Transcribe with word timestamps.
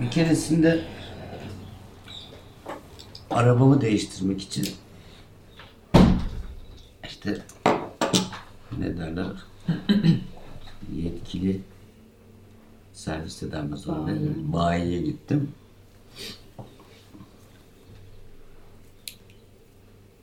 Bir 0.00 0.10
keresinde 0.10 0.84
arabamı 3.30 3.80
değiştirmek 3.80 4.42
için 4.42 4.68
işte 7.08 7.42
ne 8.78 8.98
derler 8.98 9.32
yetkili 10.96 11.60
servis 12.92 13.42
ne 13.42 13.52
denir? 13.52 14.52
bayiye 14.52 15.02
gittim. 15.02 15.52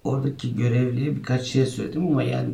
Oradaki 0.03 0.55
görevliye 0.55 1.15
birkaç 1.15 1.47
şey 1.47 1.65
söyledim 1.65 2.07
ama 2.07 2.23
yani 2.23 2.53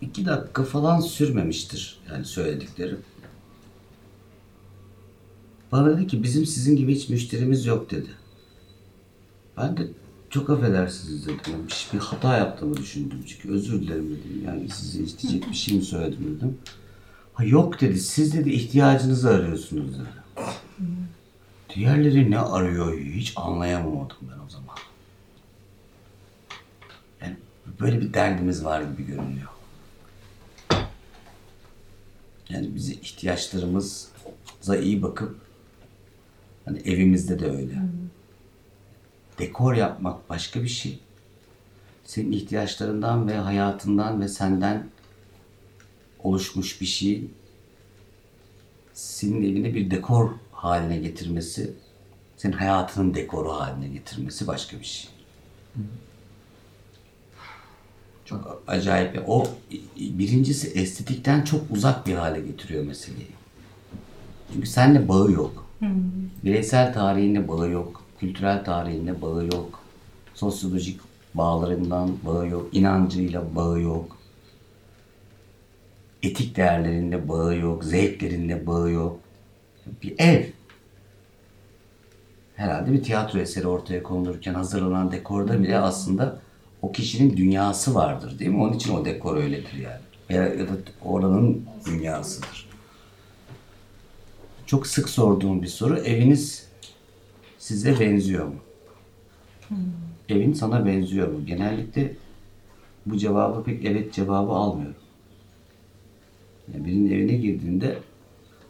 iki 0.00 0.26
dakika 0.26 0.64
falan 0.64 1.00
sürmemiştir 1.00 2.00
yani 2.10 2.24
söylediklerim. 2.24 3.00
Bana 5.72 5.96
dedi 5.96 6.06
ki 6.06 6.22
bizim 6.22 6.46
sizin 6.46 6.76
gibi 6.76 6.94
hiç 6.94 7.08
müşterimiz 7.08 7.66
yok 7.66 7.90
dedi. 7.90 8.08
Ben 9.56 9.76
de 9.76 9.86
çok 10.30 10.50
affedersiniz 10.50 11.26
dedim. 11.26 11.40
Yani 11.52 11.62
bir, 11.66 11.88
bir 11.92 11.98
hata 11.98 12.36
yaptığımı 12.36 12.76
düşündüm 12.76 13.24
çünkü 13.26 13.50
özür 13.50 13.82
dilerim 13.82 14.10
dedim. 14.10 14.42
Yani 14.46 14.68
size 14.68 15.02
isteyecek 15.02 15.50
bir 15.50 15.54
şey 15.54 15.76
mi 15.76 15.82
söyledim 15.82 16.36
dedim. 16.36 16.58
Ha 17.34 17.44
yok 17.44 17.80
dedi 17.80 18.00
siz 18.00 18.34
dedi 18.34 18.50
ihtiyacınızı 18.50 19.30
arıyorsunuz 19.30 19.94
dedi. 19.94 20.08
Diğerleri 21.74 22.30
ne 22.30 22.38
arıyor 22.38 22.98
hiç 22.98 23.32
anlayamadım 23.36 24.16
ben 24.22 24.46
o 24.46 24.50
zaman. 24.50 24.76
Yani 27.22 27.36
böyle 27.80 28.00
bir 28.00 28.14
derdimiz 28.14 28.64
var 28.64 28.82
gibi 28.82 29.06
görünüyor. 29.06 29.48
Yani 32.48 32.74
bize 32.74 32.92
ihtiyaçlarımıza 32.92 34.76
iyi 34.80 35.02
bakıp 35.02 35.47
hani 36.68 36.78
evimizde 36.78 37.38
de 37.38 37.50
öyle. 37.50 37.74
Dekor 39.38 39.74
yapmak 39.74 40.30
başka 40.30 40.62
bir 40.62 40.68
şey. 40.68 40.98
Senin 42.04 42.32
ihtiyaçlarından 42.32 43.28
ve 43.28 43.34
hayatından 43.34 44.20
ve 44.20 44.28
senden 44.28 44.86
oluşmuş 46.22 46.80
bir 46.80 46.86
şey 46.86 47.24
senin 48.94 49.42
evini 49.42 49.74
bir 49.74 49.90
dekor 49.90 50.30
haline 50.52 50.96
getirmesi, 50.96 51.74
senin 52.36 52.52
hayatının 52.52 53.14
dekoru 53.14 53.52
haline 53.52 53.88
getirmesi 53.88 54.46
başka 54.46 54.80
bir 54.80 54.84
şey. 54.84 55.10
Çok 58.24 58.62
acayip. 58.66 59.28
O 59.28 59.46
birincisi 59.96 60.68
estetikten 60.68 61.42
çok 61.42 61.70
uzak 61.70 62.06
bir 62.06 62.14
hale 62.14 62.40
getiriyor 62.40 62.84
meseleyi. 62.84 63.30
Çünkü 64.52 64.66
seninle 64.66 65.08
bağı 65.08 65.30
yok. 65.32 65.67
Bireysel 66.44 66.92
tarihinle 66.92 67.48
bağı 67.48 67.70
yok. 67.70 68.02
Kültürel 68.20 68.64
tarihinle 68.64 69.22
bağı 69.22 69.46
yok. 69.46 69.80
Sosyolojik 70.34 71.00
bağlarından 71.34 72.10
bağı 72.26 72.48
yok. 72.48 72.68
inancıyla 72.72 73.54
bağı 73.54 73.80
yok. 73.80 74.16
Etik 76.22 76.56
değerlerinle 76.56 77.28
bağı 77.28 77.56
yok. 77.56 77.84
Zevklerinle 77.84 78.66
bağı 78.66 78.90
yok. 78.90 79.20
Bir 80.02 80.14
ev. 80.18 80.44
Herhalde 82.56 82.92
bir 82.92 83.02
tiyatro 83.02 83.38
eseri 83.38 83.66
ortaya 83.66 84.02
konulurken 84.02 84.54
hazırlanan 84.54 85.12
dekorda 85.12 85.62
bile 85.62 85.78
aslında 85.78 86.40
o 86.82 86.92
kişinin 86.92 87.36
dünyası 87.36 87.94
vardır 87.94 88.38
değil 88.38 88.50
mi? 88.50 88.62
Onun 88.62 88.72
için 88.72 88.94
o 88.94 89.04
dekor 89.04 89.36
öyledir 89.36 89.72
yani. 89.72 90.00
Ya, 90.28 90.42
ya 90.54 90.68
da 90.68 90.72
oranın 91.04 91.64
dünyasıdır. 91.86 92.67
Çok 94.68 94.86
sık 94.86 95.08
sorduğum 95.08 95.62
bir 95.62 95.66
soru. 95.66 95.98
Eviniz 95.98 96.68
size 97.58 98.00
benziyor 98.00 98.46
mu? 98.46 98.54
Evin 100.28 100.52
sana 100.52 100.86
benziyor 100.86 101.28
mu? 101.28 101.46
Genellikle 101.46 102.16
bu 103.06 103.16
cevabı 103.18 103.64
pek 103.64 103.84
evet 103.84 104.12
cevabı 104.12 104.52
almıyorum. 104.52 104.96
Yani 106.72 106.84
birinin 106.86 107.10
evine 107.10 107.32
girdiğinde 107.32 107.98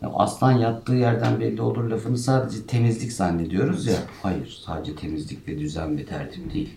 ya 0.03 0.10
aslan 0.14 0.53
yattığı 0.53 0.94
yerden 0.94 1.41
belli 1.41 1.62
olur 1.62 1.84
lafını 1.84 2.19
sadece 2.19 2.66
temizlik 2.66 3.12
zannediyoruz 3.12 3.86
ya. 3.86 3.98
Hayır, 4.22 4.60
sadece 4.65 4.97
temizlik 4.97 5.48
ve 5.48 5.59
düzen 5.59 5.98
ve 5.98 6.04
tertip 6.04 6.54
değil. 6.54 6.76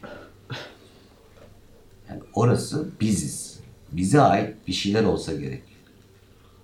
Yani 2.09 2.21
orası 2.33 2.89
biziz. 3.01 3.59
Bize 3.91 4.21
ait 4.21 4.55
bir 4.67 4.73
şeyler 4.73 5.03
olsa 5.03 5.33
gerek. 5.33 5.70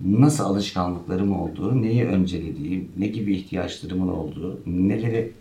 Nasıl 0.02 0.44
alışkanlıklarım 0.44 1.40
olduğu, 1.40 1.82
neyi 1.82 2.06
öncelediğim, 2.06 2.92
ne 2.98 3.08
gibi 3.08 3.36
ihtiyaçlarımın 3.36 4.08
olduğu, 4.08 4.60
neleri 4.66 5.34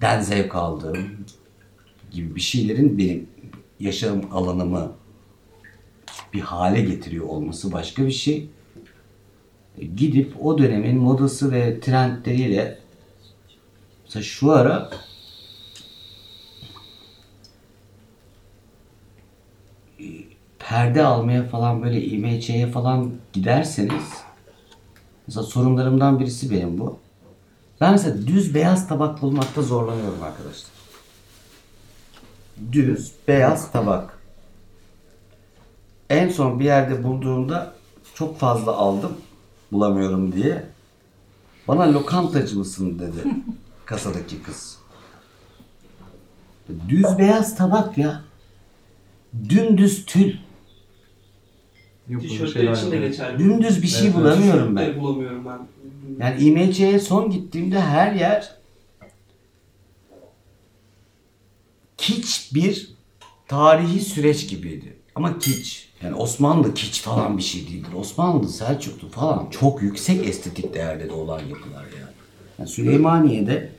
den 0.00 0.20
zevk 0.20 0.54
aldığım 0.54 0.98
gibi 2.10 2.34
bir 2.34 2.40
şeylerin 2.40 2.98
benim 2.98 3.26
yaşam 3.80 4.20
alanımı 4.32 4.92
bir 6.32 6.40
hale 6.40 6.80
getiriyor 6.80 7.26
olması 7.26 7.72
başka 7.72 8.06
bir 8.06 8.12
şey. 8.12 8.48
Gidip 9.96 10.44
o 10.44 10.58
dönemin 10.58 10.96
modası 10.96 11.52
ve 11.52 11.80
trendleriyle 11.80 12.78
mesela 14.04 14.22
şu 14.22 14.52
ara 14.52 14.90
perde 20.74 21.04
almaya 21.04 21.48
falan 21.48 21.82
böyle 21.82 22.04
IMC'ye 22.04 22.70
falan 22.70 23.10
giderseniz 23.32 24.04
mesela 25.26 25.46
sorunlarımdan 25.46 26.20
birisi 26.20 26.50
benim 26.50 26.78
bu. 26.78 26.98
Ben 27.80 27.92
mesela 27.92 28.26
düz 28.26 28.54
beyaz 28.54 28.88
tabak 28.88 29.22
bulmakta 29.22 29.62
zorlanıyorum 29.62 30.22
arkadaşlar. 30.22 30.70
Düz 32.72 33.12
beyaz 33.28 33.72
tabak. 33.72 34.18
En 36.10 36.28
son 36.28 36.60
bir 36.60 36.64
yerde 36.64 37.04
bulduğumda 37.04 37.74
çok 38.14 38.38
fazla 38.38 38.72
aldım 38.72 39.16
bulamıyorum 39.72 40.32
diye. 40.32 40.66
Bana 41.68 41.92
lokantacı 41.92 42.58
mısın 42.58 42.98
dedi 42.98 43.28
kasadaki 43.84 44.42
kız. 44.42 44.78
Düz 46.88 47.18
beyaz 47.18 47.56
tabak 47.56 47.98
ya. 47.98 48.22
Dümdüz 49.48 50.06
tül. 50.06 50.43
Tişörtler 52.08 52.72
için 52.72 52.90
de 52.90 52.98
geçerli. 52.98 53.38
Dümdüz 53.38 53.82
bir 53.82 53.88
şey 53.88 54.14
bulamıyorum 54.14 54.76
ben. 54.76 55.00
Bulamıyorum 55.00 55.44
ben. 55.44 55.58
Yani 56.18 56.42
IMC'ye 56.42 56.98
son 56.98 57.30
gittiğimde 57.30 57.80
her 57.80 58.12
yer 58.12 58.54
kiç 61.96 62.54
bir 62.54 62.90
tarihi 63.48 64.00
süreç 64.00 64.48
gibiydi. 64.48 64.96
Ama 65.14 65.38
kiç. 65.38 65.88
Yani 66.02 66.14
Osmanlı 66.14 66.74
kiç 66.74 67.00
falan 67.02 67.38
bir 67.38 67.42
şey 67.42 67.68
değildir. 67.68 67.92
Osmanlı, 67.96 68.48
Selçuklu 68.48 69.08
falan 69.08 69.50
çok 69.50 69.82
yüksek 69.82 70.28
estetik 70.28 70.74
değerleri 70.74 71.12
olan 71.12 71.40
yapılar 71.40 71.84
yani. 71.84 72.12
yani 72.58 72.68
Süleymaniye'de 72.68 73.72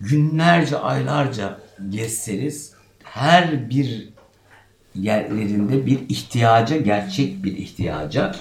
günlerce, 0.00 0.78
aylarca 0.78 1.60
gezseniz 1.90 2.72
her 3.02 3.70
bir 3.70 4.08
yerlerinde 5.00 5.86
bir 5.86 5.98
ihtiyaca, 6.08 6.76
gerçek 6.76 7.44
bir 7.44 7.56
ihtiyaca 7.56 8.34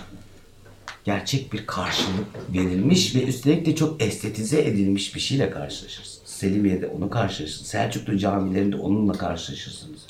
gerçek 1.07 1.53
bir 1.53 1.65
karşılık 1.65 2.53
verilmiş 2.53 3.15
ve 3.15 3.23
üstelik 3.23 3.65
de 3.65 3.75
çok 3.75 4.01
estetize 4.01 4.61
edilmiş 4.61 5.15
bir 5.15 5.19
şeyle 5.19 5.49
karşılaşırsınız. 5.49 6.21
Selimiye'de 6.25 6.87
onu 6.87 7.09
karşılaşırsınız. 7.09 7.69
Selçuklu 7.69 8.17
camilerinde 8.17 8.75
onunla 8.75 9.13
karşılaşırsınız. 9.13 10.05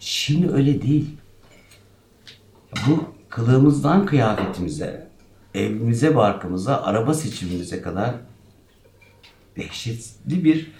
Şimdi 0.00 0.50
öyle 0.52 0.82
değil. 0.82 1.06
Bu 2.86 3.04
kılığımızdan 3.28 4.06
kıyafetimize, 4.06 5.08
evimize, 5.54 6.16
barkımıza, 6.16 6.82
araba 6.82 7.14
seçimimize 7.14 7.82
kadar 7.82 8.14
dehşetli 9.56 10.44
bir 10.44 10.72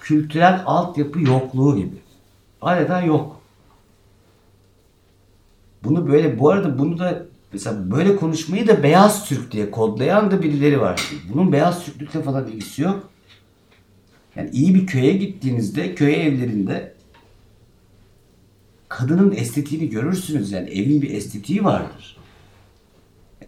kültürel 0.00 0.62
altyapı 0.66 1.20
yokluğu 1.20 1.76
gibi. 1.76 1.96
Adeta 2.60 3.02
yok. 3.02 3.40
Bunu 5.86 6.08
böyle, 6.08 6.38
bu 6.38 6.50
arada 6.50 6.78
bunu 6.78 6.98
da 6.98 7.26
mesela 7.52 7.90
böyle 7.90 8.16
konuşmayı 8.16 8.68
da 8.68 8.82
beyaz 8.82 9.28
Türk 9.28 9.52
diye 9.52 9.70
kodlayan 9.70 10.30
da 10.30 10.42
birileri 10.42 10.80
var. 10.80 11.12
Bunun 11.32 11.52
beyaz 11.52 11.84
Türklükle 11.84 12.22
falan 12.22 12.48
ilgisi 12.48 12.82
yok. 12.82 13.10
Yani 14.36 14.50
iyi 14.50 14.74
bir 14.74 14.86
köye 14.86 15.12
gittiğinizde 15.12 15.94
köy 15.94 16.26
evlerinde 16.26 16.94
kadının 18.88 19.32
estetiğini 19.32 19.90
görürsünüz 19.90 20.52
yani 20.52 20.70
evin 20.70 21.02
bir 21.02 21.10
estetiği 21.10 21.64
vardır. 21.64 22.16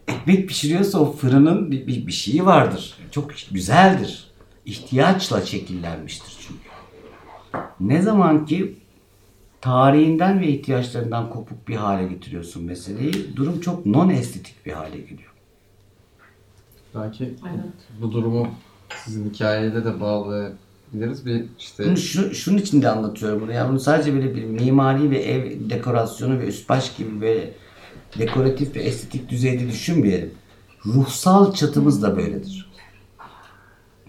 Ekmek 0.09 0.49
pişiriyorsa 0.49 0.99
o 0.99 1.13
fırının 1.13 1.71
bir, 1.71 1.87
bir, 1.87 2.07
bir 2.07 2.13
şeyi 2.13 2.47
vardır. 2.47 2.95
Çok 3.11 3.31
güzeldir. 3.51 4.31
İhtiyaçla 4.67 5.47
şekillenmiştir 5.47 6.37
çünkü. 6.41 6.69
Ne 7.81 8.03
zaman 8.03 8.47
ki 8.47 8.77
tarihinden 9.61 10.41
ve 10.41 10.49
ihtiyaçlarından 10.49 11.31
kopuk 11.31 11.69
bir 11.69 11.77
hale 11.77 12.09
getiriyorsun 12.09 12.65
meseleyi, 12.65 13.37
durum 13.37 13.61
çok 13.61 13.87
non 13.87 14.09
estetik 14.11 14.67
bir 14.67 14.73
hale 14.73 14.99
geliyor. 14.99 15.33
Belki 16.95 17.25
Evet. 17.25 18.01
bu 18.01 18.13
durumu 18.13 18.49
sizin 19.05 19.31
hikayede 19.31 19.85
de 19.85 20.01
bağlayabiliriz. 20.01 21.27
Bir 21.27 21.45
işte 21.59 21.85
Bunu 21.87 21.97
şu, 21.97 22.35
şunun 22.35 22.59
için 22.59 22.83
de 22.83 22.89
anlatıyorum 22.89 23.41
bunu. 23.41 23.53
Yani 23.53 23.71
bunu 23.71 23.81
sadece 23.81 24.15
böyle 24.15 24.35
bir 24.35 24.45
mimari 24.45 25.11
ve 25.11 25.19
ev 25.19 25.71
dekorasyonu 25.71 26.39
ve 26.39 26.47
üst 26.47 26.69
baş 26.69 26.97
gibi 26.97 27.21
böyle 27.21 27.55
dekoratif 28.19 28.77
ve 28.77 28.81
estetik 28.81 29.29
düzeyde 29.29 29.69
düşünmeyelim. 29.69 30.31
Ruhsal 30.87 31.53
çatımız 31.55 32.03
da 32.03 32.17
böyledir. 32.17 32.71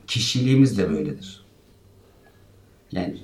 Kişiliğimiz 0.08 0.78
de 0.78 0.90
böyledir. 0.90 1.46
Yani 2.92 3.18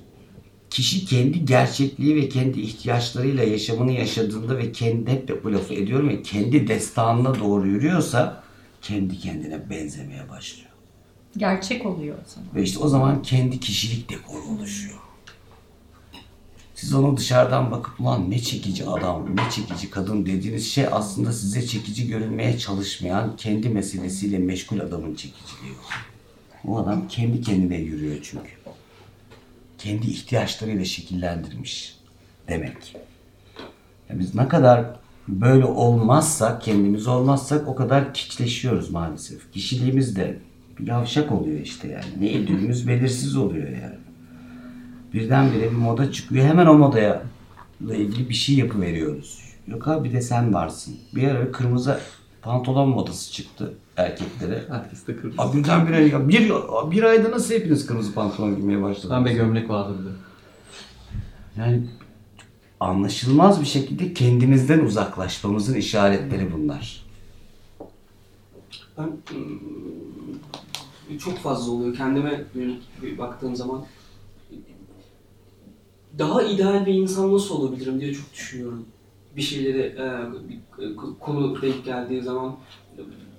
kişi 0.75 1.05
kendi 1.05 1.45
gerçekliği 1.45 2.15
ve 2.15 2.29
kendi 2.29 2.61
ihtiyaçlarıyla 2.61 3.43
yaşamını 3.43 3.91
yaşadığında 3.91 4.57
ve 4.57 4.71
kendi 4.71 5.11
hep 5.11 5.43
bu 5.43 5.53
lafı 5.53 5.73
ediyorum 5.73 6.09
ya 6.09 6.21
kendi 6.21 6.67
destanına 6.67 7.39
doğru 7.39 7.67
yürüyorsa 7.67 8.43
kendi 8.81 9.19
kendine 9.19 9.69
benzemeye 9.69 10.29
başlıyor. 10.29 10.69
Gerçek 11.37 11.85
oluyor 11.85 12.17
o 12.17 12.29
zaman. 12.29 12.55
Ve 12.55 12.63
işte 12.63 12.79
o 12.79 12.87
zaman 12.87 13.21
kendi 13.21 13.59
kişilik 13.59 14.09
dekoru 14.09 14.41
oluşuyor. 14.43 14.99
Siz 16.75 16.93
onu 16.93 17.17
dışarıdan 17.17 17.71
bakıp 17.71 17.99
ulan 17.99 18.31
ne 18.31 18.39
çekici 18.39 18.85
adam, 18.85 19.35
ne 19.35 19.49
çekici 19.51 19.89
kadın 19.89 20.25
dediğiniz 20.25 20.71
şey 20.71 20.87
aslında 20.91 21.31
size 21.31 21.67
çekici 21.67 22.07
görünmeye 22.07 22.57
çalışmayan, 22.57 23.35
kendi 23.37 23.69
meselesiyle 23.69 24.37
meşgul 24.37 24.79
adamın 24.79 25.15
çekiciliği. 25.15 25.73
O 26.67 26.77
adam 26.77 27.07
kendi 27.07 27.41
kendine 27.41 27.77
yürüyor 27.77 28.17
çünkü. 28.23 28.64
Kendi 29.85 30.07
ihtiyaçlarıyla 30.07 30.85
şekillendirmiş 30.85 31.97
demek. 32.47 32.95
Ya 34.09 34.19
biz 34.19 34.35
ne 34.35 34.47
kadar 34.47 34.85
böyle 35.27 35.65
olmazsak, 35.65 36.61
kendimiz 36.61 37.07
olmazsak 37.07 37.67
o 37.67 37.75
kadar 37.75 38.13
kiçleşiyoruz 38.13 38.89
maalesef. 38.89 39.51
Kişiliğimiz 39.51 40.15
de 40.15 40.37
bir 40.79 40.87
yavşak 40.87 41.31
oluyor 41.31 41.59
işte 41.59 41.87
yani. 41.87 42.05
Ne 42.19 42.31
idüğümüz 42.31 42.87
belirsiz 42.87 43.35
oluyor 43.35 43.67
yani. 43.67 43.95
Birdenbire 45.13 45.71
bir 45.71 45.75
moda 45.75 46.11
çıkıyor. 46.11 46.45
Hemen 46.45 46.65
o 46.65 46.73
modaya 46.73 47.23
ilgili 47.81 48.29
bir 48.29 48.33
şey 48.33 48.55
yapıveriyoruz. 48.55 49.41
Yok 49.67 49.87
abi 49.87 50.09
bir 50.09 50.13
de 50.13 50.21
sen 50.21 50.53
varsın. 50.53 50.95
Bir 51.15 51.27
ara 51.27 51.51
kırmızı 51.51 51.99
pantolon 52.45 52.89
modası 52.89 53.31
çıktı 53.31 53.73
erkeklere. 53.97 54.63
herkes 54.69 55.07
de 55.07 55.15
kırmızı. 55.15 55.41
Abi 55.41 55.57
birdenbire 55.57 56.07
ya 56.07 56.29
bir, 56.29 56.51
bir 56.91 57.03
ayda 57.03 57.31
nasıl 57.31 57.53
hepiniz 57.53 57.85
kırmızı 57.85 58.13
pantolon 58.13 58.55
giymeye 58.55 58.81
başladınız? 58.81 59.09
Pembe 59.09 59.33
gömlek 59.33 59.69
vardı 59.69 59.97
bir 59.99 60.05
de. 60.05 60.09
Yani 61.57 61.87
anlaşılmaz 62.79 63.61
bir 63.61 63.65
şekilde 63.65 64.13
kendimizden 64.13 64.79
uzaklaşmamızın 64.79 65.75
işaretleri 65.75 66.53
bunlar. 66.53 67.05
Ben 68.97 69.11
ım, 71.11 71.19
çok 71.19 71.37
fazla 71.37 71.71
oluyor. 71.71 71.95
Kendime 71.95 72.43
bir 73.01 73.17
baktığım 73.17 73.55
zaman 73.55 73.85
daha 76.19 76.43
ideal 76.43 76.85
bir 76.85 76.93
insan 76.93 77.33
nasıl 77.33 77.55
olabilirim 77.55 78.01
diye 78.01 78.13
çok 78.13 78.33
düşünüyorum. 78.33 78.85
Bir 79.35 79.41
şeylere 79.41 79.81
e, 79.85 80.05
bir 80.49 80.95
konu 81.19 81.61
denk 81.61 81.85
geldiği 81.85 82.21
zaman 82.21 82.55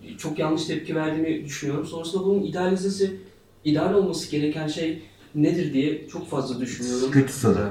e, 0.07 0.17
çok 0.19 0.39
yanlış 0.39 0.65
tepki 0.65 0.95
verdiğimi 0.95 1.45
düşünüyorum. 1.45 1.87
Sonrasında 1.87 2.25
bunun 2.25 2.43
idealizesi, 2.43 3.21
ideal 3.65 3.95
olması 3.95 4.31
gereken 4.31 4.69
şey 4.69 5.03
nedir 5.35 5.73
diye 5.73 6.09
çok 6.09 6.29
fazla 6.29 6.61
düşünüyorum. 6.61 7.11
Kötü 7.11 7.33
soru. 7.33 7.71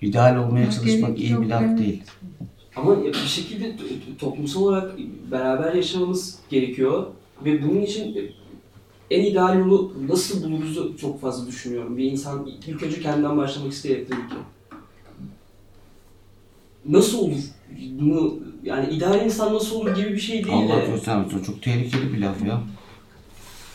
İdeal 0.00 0.36
olmaya 0.36 0.70
çalışmak 0.70 1.18
iyi 1.20 1.40
bir 1.40 1.46
laf 1.46 1.78
değil. 1.78 2.02
Ama 2.76 3.04
bir 3.04 3.14
şekilde 3.14 3.76
toplumsal 4.18 4.62
olarak 4.62 4.92
beraber 5.30 5.74
yaşamamız 5.74 6.38
gerekiyor 6.50 7.06
ve 7.44 7.62
bunun 7.62 7.80
için 7.80 8.30
en 9.10 9.24
ideal 9.24 9.58
yolu 9.58 9.92
nasıl 10.08 10.42
buluruz'u 10.44 10.96
çok 10.96 11.20
fazla 11.20 11.46
düşünüyorum. 11.46 11.96
Bir 11.96 12.04
insan 12.04 12.50
ilk 12.66 12.82
önce 12.82 13.00
kendinden 13.00 13.36
başlamak 13.36 13.72
isteyerek 13.72 14.08
tabii 14.08 14.28
ki. 14.28 14.34
Nasıl 16.88 17.18
olur? 17.18 17.36
Bunu 18.00 18.34
yani 18.62 18.90
ideal 18.94 19.24
insan 19.24 19.54
nasıl 19.54 19.76
olur 19.76 19.96
gibi 19.96 20.12
bir 20.12 20.18
şey 20.18 20.44
değil 20.44 20.56
Allah 20.56 20.82
de. 20.82 20.86
göstermesin. 20.86 21.42
Çok 21.42 21.62
tehlikeli 21.62 22.12
bir 22.12 22.18
laf 22.20 22.46
ya. 22.46 22.60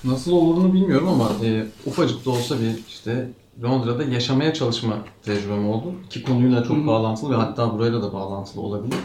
Nasıl 0.03 0.31
olduğunu 0.31 0.73
bilmiyorum 0.73 1.07
ama 1.07 1.31
e, 1.45 1.65
ufacık 1.85 2.25
da 2.25 2.29
olsa 2.29 2.55
bir 2.59 2.87
işte 2.87 3.29
Londra'da 3.63 4.03
yaşamaya 4.03 4.53
çalışma 4.53 4.97
tecrübem 5.23 5.69
oldu. 5.69 5.93
İki 6.05 6.23
konuyla 6.23 6.63
çok 6.63 6.77
Hı 6.77 6.81
hı. 6.81 6.87
bağlantılı 6.87 7.31
ve 7.31 7.35
hatta 7.35 7.73
burayla 7.73 8.01
da 8.01 8.13
bağlantılı 8.13 8.61
olabilir. 8.61 8.97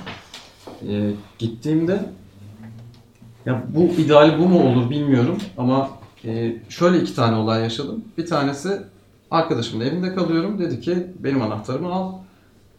E, 0.89 1.11
gittiğimde 1.39 2.07
ya 3.47 3.65
bu 3.75 3.81
ideali 3.85 4.39
bu 4.39 4.49
mu 4.49 4.63
olur 4.71 4.91
bilmiyorum 4.91 5.39
ama 5.59 5.91
e, 6.25 6.57
şöyle 6.69 7.01
iki 7.01 7.15
tane 7.15 7.37
olay 7.37 7.63
yaşadım. 7.63 8.05
Bir 8.19 8.27
tanesi 8.27 8.83
arkadaşımın 9.31 9.85
evinde 9.85 10.15
kalıyorum. 10.15 10.59
Dedi 10.59 10.81
ki 10.81 11.07
benim 11.19 11.43
anahtarımı 11.43 11.93
al. 11.95 12.13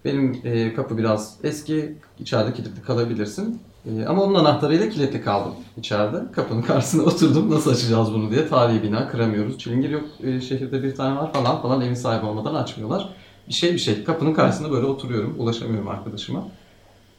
Benim 0.06 0.42
e, 0.44 0.74
kapı 0.74 0.98
biraz 0.98 1.38
eski. 1.44 1.96
içeride 2.20 2.54
kilitli 2.54 2.82
kalabilirsin. 2.82 3.62
E, 3.86 4.06
ama 4.06 4.24
onun 4.24 4.36
anahtarıyla 4.36 4.90
kilitli 4.90 5.22
kaldım 5.22 5.54
içeride. 5.78 6.32
Kapının 6.32 6.62
karşısına 6.62 7.04
oturdum. 7.06 7.52
Nasıl 7.52 7.72
açacağız 7.72 8.14
bunu 8.14 8.32
diye. 8.32 8.48
Tarihi 8.48 8.84
bina 8.84 9.08
kıramıyoruz. 9.10 9.58
Çilingir 9.60 9.90
yok 9.90 10.04
e, 10.24 10.42
şehirde 10.42 10.84
bir 10.84 10.96
tane 10.96 11.16
var 11.16 11.34
falan 11.34 11.62
falan. 11.62 11.82
Evin 11.82 11.94
sahibi 11.94 12.26
olmadan 12.26 12.56
açmıyorlar. 12.56 13.10
Bir 13.48 13.54
şey 13.54 13.74
bir 13.74 13.80
şey. 13.80 14.04
Kapının 14.04 14.34
karşısında 14.34 14.72
böyle 14.72 14.86
oturuyorum. 14.86 15.36
Ulaşamıyorum 15.40 15.88
arkadaşıma. 15.88 16.48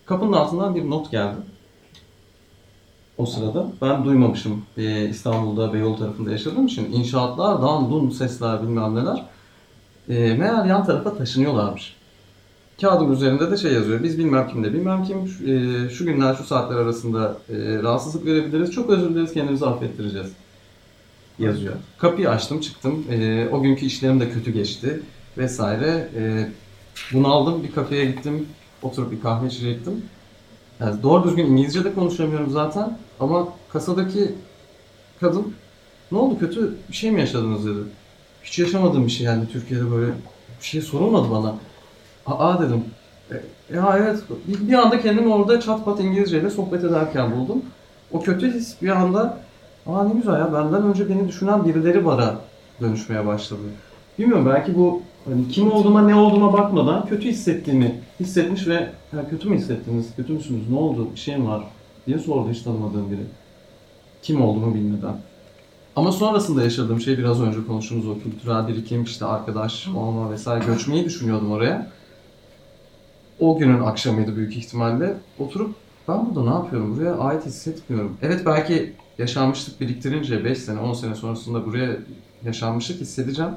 Kapının 0.06 0.32
altından 0.32 0.74
bir 0.74 0.90
not 0.90 1.10
geldi. 1.10 1.36
O 3.18 3.26
sırada 3.26 3.66
ben 3.82 4.04
duymamışım. 4.04 4.64
E, 4.76 5.08
İstanbul'da 5.08 5.72
Beyoğlu 5.72 5.98
tarafında 5.98 6.30
yaşadığım 6.30 6.66
için 6.66 6.92
inşaatlar, 6.92 7.62
dan 7.62 7.90
dun 7.90 8.10
sesler 8.10 8.62
bilmem 8.62 8.94
neler. 8.94 9.26
E, 10.08 10.34
meğer 10.34 10.64
yan 10.64 10.84
tarafa 10.84 11.16
taşınıyorlarmış. 11.16 11.95
Kağıdın 12.81 13.12
üzerinde 13.12 13.50
de 13.50 13.56
şey 13.56 13.73
yazıyor. 13.73 14.02
Biz 14.02 14.19
bilmem 14.19 14.49
kimde 14.49 14.73
bilmem 14.73 15.05
kim 15.05 15.28
şu, 15.28 16.05
e, 16.05 16.12
günler 16.12 16.34
şu 16.34 16.44
saatler 16.44 16.76
arasında 16.76 17.37
e, 17.49 17.82
rahatsızlık 17.82 18.26
verebiliriz. 18.26 18.73
Çok 18.73 18.90
özür 18.90 19.11
dileriz 19.11 19.32
kendimizi 19.32 19.67
affettireceğiz. 19.67 20.32
Yazıyor. 21.38 21.75
Kapıyı 21.99 22.31
açtım 22.31 22.61
çıktım. 22.61 23.05
E, 23.11 23.49
o 23.52 23.62
günkü 23.62 23.87
işlerim 23.87 24.20
de 24.20 24.31
kötü 24.31 24.50
geçti 24.50 25.02
vesaire. 25.38 26.08
Bunu 27.12 27.28
aldım 27.32 27.62
bir 27.64 27.73
kafeye 27.73 28.05
gittim. 28.05 28.49
Oturup 28.82 29.12
bir 29.12 29.20
kahve 29.20 29.46
içecektim. 29.46 30.02
Yani 30.81 31.02
doğru 31.02 31.25
düzgün 31.25 31.46
İngilizce 31.46 31.84
de 31.84 31.94
konuşamıyorum 31.94 32.50
zaten. 32.50 32.99
Ama 33.20 33.49
kasadaki 33.72 34.34
kadın 35.20 35.55
ne 36.12 36.19
oldu 36.19 36.38
kötü 36.38 36.75
bir 36.88 36.96
şey 36.96 37.10
mi 37.10 37.20
yaşadınız 37.20 37.67
dedi. 37.67 37.79
Hiç 38.44 38.58
yaşamadığım 38.58 39.06
bir 39.06 39.10
şey 39.10 39.27
yani 39.27 39.44
Türkiye'de 39.53 39.91
böyle 39.91 40.12
bir 40.60 40.67
şey 40.67 40.81
sorulmadı 40.81 41.31
bana. 41.31 41.55
Aa 42.26 42.62
dedim. 42.62 42.84
E, 43.30 43.34
ya 43.74 43.96
evet 43.98 44.18
bir, 44.48 44.68
bir 44.68 44.72
anda 44.72 45.00
kendimi 45.00 45.34
orada 45.34 45.60
çat 45.60 45.84
pat 45.84 46.00
İngilizceyle 46.00 46.50
sohbet 46.50 46.84
ederken 46.84 47.36
buldum. 47.36 47.62
O 48.12 48.20
kötü 48.20 48.54
his 48.54 48.82
bir 48.82 48.88
anda 48.88 49.38
aa 49.86 50.04
ne 50.04 50.14
güzel 50.14 50.32
ya 50.32 50.52
benden 50.52 50.82
önce 50.82 51.08
beni 51.08 51.28
düşünen 51.28 51.64
birileri 51.64 52.06
vara 52.06 52.34
dönüşmeye 52.80 53.26
başladı. 53.26 53.60
Bilmiyorum 54.18 54.46
belki 54.46 54.76
bu 54.76 55.02
hani 55.24 55.48
kim 55.48 55.72
olduğuma 55.72 56.02
ne 56.02 56.14
olduğuma 56.14 56.52
bakmadan 56.52 57.06
kötü 57.06 57.28
hissettiğimi 57.28 58.00
hissetmiş 58.20 58.68
ve 58.68 58.74
ya 59.12 59.28
kötü 59.30 59.48
mü 59.48 59.56
hissettiniz, 59.56 60.06
kötü 60.16 60.32
müsünüz, 60.32 60.70
ne 60.70 60.78
oldu, 60.78 61.08
bir 61.14 61.20
şey 61.20 61.36
mi 61.36 61.48
var 61.48 61.64
diye 62.06 62.18
sordu 62.18 62.50
hiç 62.50 62.62
tanımadığım 62.62 63.10
biri. 63.10 63.20
Kim 64.22 64.42
olduğumu 64.42 64.74
bilmeden. 64.74 65.16
Ama 65.96 66.12
sonrasında 66.12 66.62
yaşadığım 66.62 67.00
şey 67.00 67.18
biraz 67.18 67.40
önce 67.40 67.58
konuştuğumuz 67.66 68.08
o 68.08 68.18
kültürel 68.18 68.68
birikim, 68.68 69.02
işte 69.02 69.24
arkadaş 69.24 69.88
olma 69.88 70.30
vesaire 70.30 70.64
göçmeyi 70.64 71.04
düşünüyordum 71.04 71.52
oraya. 71.52 71.86
O 73.40 73.58
günün 73.58 73.81
akşamıydı 73.81 74.36
büyük 74.36 74.56
ihtimalle. 74.56 75.14
Oturup 75.38 75.74
ben 76.08 76.26
burada 76.26 76.50
ne 76.50 76.55
yapıyorum? 76.55 76.96
Buraya 76.96 77.19
ait 77.19 77.46
hissetmiyorum. 77.46 78.16
Evet 78.22 78.43
belki 78.46 78.93
yaşanmışlık 79.19 79.81
biriktirince 79.81 80.44
5 80.44 80.58
sene, 80.58 80.81
10 80.81 80.93
sene 80.93 81.14
sonrasında 81.14 81.66
buraya 81.66 81.96
yaşanmışlık 82.44 83.00
hissedeceğim. 83.00 83.52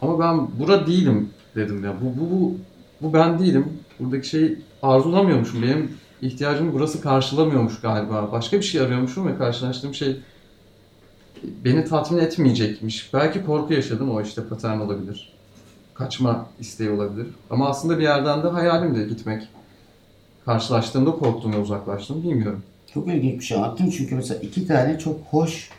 Ama 0.00 0.20
ben 0.20 0.48
bura 0.58 0.86
değilim 0.86 1.30
dedim 1.54 1.84
ya. 1.84 1.94
Bu, 2.00 2.20
bu, 2.20 2.30
bu, 2.30 2.56
bu 3.00 3.12
ben 3.12 3.38
değilim. 3.38 3.66
Buradaki 4.00 4.28
şey 4.28 4.58
arzulamıyormuşum. 4.82 5.62
Benim 5.62 5.90
ihtiyacımı 6.22 6.72
burası 6.72 7.00
karşılamıyormuş 7.00 7.80
galiba. 7.80 8.32
Başka 8.32 8.56
bir 8.56 8.62
şey 8.62 8.80
arıyormuşum 8.80 9.26
ve 9.26 9.38
karşılaştığım 9.38 9.94
şey 9.94 10.16
beni 11.64 11.84
tatmin 11.84 12.18
etmeyecekmiş. 12.18 13.14
Belki 13.14 13.44
korku 13.44 13.72
yaşadım 13.74 14.10
o 14.10 14.22
işte 14.22 14.42
patern 14.44 14.80
olabilir. 14.80 15.39
Kaçma 16.00 16.46
isteği 16.60 16.90
olabilir. 16.90 17.26
Ama 17.50 17.68
aslında 17.68 17.98
bir 17.98 18.02
yerden 18.02 18.42
de 18.42 18.48
hayalim 18.48 18.96
de 18.96 19.04
gitmek. 19.04 19.48
Karşılaştığımda 20.44 21.10
korktum 21.10 21.52
ve 21.52 21.58
uzaklaştım 21.58 22.22
bilmiyorum. 22.22 22.62
Çok 22.94 23.08
ilginç 23.08 23.40
bir 23.40 23.44
şey 23.44 23.56
anlattın 23.56 23.90
çünkü 23.90 24.14
mesela 24.14 24.40
iki 24.40 24.66
tane 24.66 24.98
çok 24.98 25.20
hoş 25.30 25.70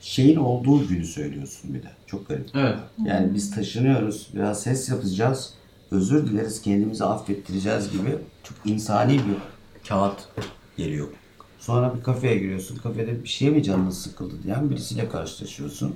şeyin 0.00 0.36
olduğu 0.36 0.88
günü 0.88 1.04
söylüyorsun 1.04 1.74
bir 1.74 1.82
de. 1.82 1.90
Çok 2.06 2.28
garip. 2.28 2.50
Evet. 2.54 2.76
Yani 3.04 3.34
biz 3.34 3.54
taşınıyoruz, 3.54 4.28
biraz 4.34 4.62
ses 4.62 4.88
yapacağız, 4.88 5.54
özür 5.90 6.26
dileriz, 6.26 6.62
kendimizi 6.62 7.04
affettireceğiz 7.04 7.92
gibi 7.92 8.18
çok 8.42 8.56
insani 8.64 9.12
bir 9.12 9.88
kağıt 9.88 10.28
geliyor 10.76 11.08
Sonra 11.58 11.94
bir 11.96 12.02
kafeye 12.02 12.38
giriyorsun. 12.38 12.76
Kafede 12.76 13.22
bir 13.22 13.28
şeye 13.28 13.50
mi 13.50 13.62
canın 13.62 13.90
sıkıldı 13.90 14.34
diyen 14.44 14.70
birisiyle 14.70 15.08
karşılaşıyorsun. 15.08 15.94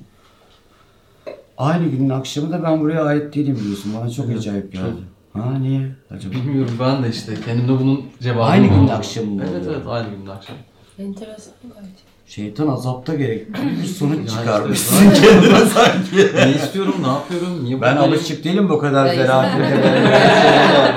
Aynı 1.58 1.88
günün 1.88 2.10
akşamı 2.10 2.52
da 2.52 2.62
ben 2.62 2.80
buraya 2.80 3.04
ait 3.04 3.34
değilim 3.34 3.58
diyorsun. 3.64 3.92
Bana 4.00 4.10
çok 4.10 4.30
acayip 4.30 4.72
geldi. 4.72 5.02
Ha 5.32 5.58
niye? 5.58 5.94
Acaba? 6.10 6.34
Bilmiyorum 6.34 6.74
ben 6.80 7.02
de 7.04 7.08
işte 7.08 7.34
kendimde 7.44 7.72
bunun 7.80 8.04
cevabını 8.20 8.44
Aynı 8.44 8.66
günün 8.66 8.88
akşamı 8.88 9.30
mı 9.30 9.42
Evet 9.50 9.62
oluyor? 9.62 9.76
evet 9.76 9.86
aynı 9.88 10.08
günün 10.16 10.26
akşamı. 10.26 10.58
Enteresan 10.98 11.54
gayet. 11.74 12.13
Şeytan 12.26 12.68
azapta 12.68 13.14
gerekli 13.14 13.54
bir 13.82 13.86
sonuç 13.98 14.30
çıkarmışsın 14.30 15.10
işte 15.10 15.26
kendine 15.26 15.58
sanki. 15.58 16.36
ne 16.36 16.50
istiyorum, 16.50 16.94
ne 17.02 17.06
yapıyorum, 17.08 17.64
niye 17.64 17.80
Ben 17.80 17.92
buradayım? 17.96 18.12
alışık 18.14 18.44
değilim 18.44 18.68
bu 18.68 18.78
kadar. 18.78 19.06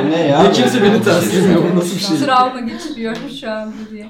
Bu 0.06 0.12
ne 0.12 0.22
ya? 0.22 0.44
Ve 0.44 0.52
kimse 0.52 0.84
beni 0.84 1.04
terslemiyor. 1.04 1.64
Bu 1.72 1.78
nasıl 1.80 1.96
bir 1.96 2.02
şey? 2.02 2.18
Travma 2.18 2.60
geçiriyorum 2.60 3.30
şu 3.42 3.52
an 3.52 3.74
diye. 3.92 4.06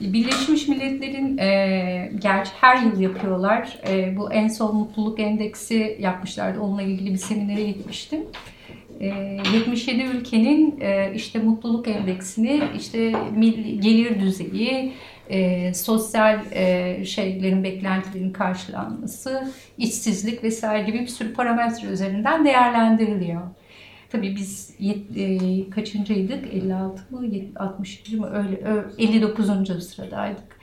Birleşmiş 0.00 0.68
Milletler'in 0.68 1.38
e, 1.38 2.12
gerçi 2.18 2.50
her 2.60 2.82
yıl 2.82 3.00
yapıyorlar. 3.00 3.78
E, 3.88 4.16
bu 4.16 4.32
en 4.32 4.48
son 4.48 4.76
mutluluk 4.76 5.20
endeksi 5.20 5.96
yapmışlardı. 6.00 6.60
Onunla 6.60 6.82
ilgili 6.82 7.12
bir 7.12 7.18
seminere 7.18 7.62
gitmiştim. 7.62 8.20
E, 9.00 9.06
77 9.54 10.02
ülkenin 10.02 10.80
e, 10.80 11.12
işte 11.14 11.38
mutluluk 11.38 11.88
endeksini, 11.88 12.62
işte 12.78 13.12
milli, 13.36 13.80
gelir 13.80 14.20
düzeyi, 14.20 14.92
e, 15.30 15.74
sosyal 15.74 16.40
e, 16.52 17.04
şeylerin 17.04 17.64
beklentilerin 17.64 18.32
karşılanması, 18.32 19.52
işsizlik 19.78 20.44
vesaire 20.44 20.82
gibi 20.86 21.00
bir 21.00 21.06
sürü 21.06 21.32
parametre 21.32 21.88
üzerinden 21.88 22.44
değerlendiriliyor. 22.44 23.40
Tabii 24.10 24.36
biz 24.36 24.74
yet, 24.78 25.16
e, 25.16 25.38
kaçıncıydık? 25.70 26.54
56 26.54 27.02
mı? 27.14 27.26
Yet- 27.26 27.56
62 27.56 28.16
mi? 28.16 28.26
Öyle, 28.26 28.56
ö- 28.56 28.90
59. 28.98 29.82
sıradaydık. 29.82 30.60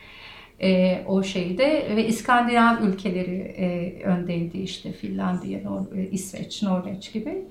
E, 0.61 1.01
o 1.07 1.23
şeyde 1.23 1.87
ve 1.95 2.07
İskandinav 2.07 2.81
ülkeleri 2.83 3.35
e, 3.57 4.03
öndeydi 4.03 4.57
işte 4.57 4.91
Finlandiya, 4.91 5.59
Nor- 5.59 5.97
e, 5.99 6.09
İsveç, 6.09 6.63
Norveç 6.63 7.13
gibi. 7.13 7.45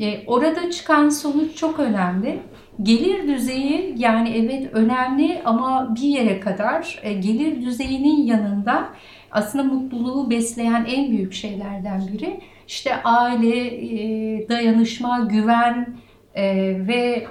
E, 0.00 0.26
orada 0.26 0.70
çıkan 0.70 1.08
sonuç 1.08 1.56
çok 1.56 1.78
önemli. 1.78 2.38
Gelir 2.82 3.28
düzeyi 3.28 3.94
yani 3.98 4.30
evet 4.30 4.74
önemli 4.74 5.42
ama 5.44 5.94
bir 5.94 6.08
yere 6.08 6.40
kadar 6.40 7.00
e, 7.02 7.12
gelir 7.12 7.62
düzeyinin 7.62 8.26
yanında 8.26 8.88
aslında 9.30 9.64
mutluluğu 9.64 10.30
besleyen 10.30 10.86
en 10.88 11.10
büyük 11.10 11.32
şeylerden 11.32 12.08
biri 12.12 12.40
işte 12.68 13.02
aile, 13.02 13.66
e, 13.66 14.48
dayanışma, 14.48 15.20
güven 15.20 15.96
e, 16.34 16.76
ve 16.88 17.26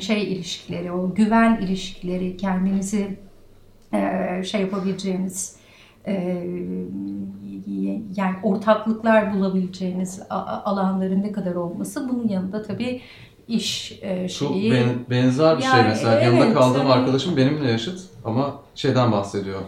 şey 0.00 0.32
ilişkileri, 0.32 0.92
o 0.92 1.14
güven 1.14 1.60
ilişkileri 1.60 2.36
kendinizi 2.36 3.18
e, 3.92 4.42
şey 4.44 4.60
yapabileceğiniz 4.60 5.56
e, 6.06 6.44
yani 8.16 8.36
ortaklıklar 8.42 9.34
bulabileceğiniz 9.34 10.22
alanların 10.64 11.22
ne 11.22 11.32
kadar 11.32 11.54
olması 11.54 12.08
bunun 12.08 12.28
yanında 12.28 12.62
tabii 12.62 13.00
iş 13.48 13.98
e, 14.02 14.28
Çok 14.28 14.48
şeyi 14.52 14.72
ben- 14.72 14.88
benzer 15.10 15.56
bir 15.58 15.62
şey 15.62 15.70
Yani 15.70 15.88
mesela. 15.88 16.20
Yanında 16.20 16.44
evet, 16.44 16.54
kaldığım 16.54 16.80
hani- 16.86 16.92
arkadaşım 16.92 17.36
benimle 17.36 17.70
yaşıt 17.70 18.00
ama 18.24 18.54
şeyden 18.74 19.12
bahsediyor. 19.12 19.60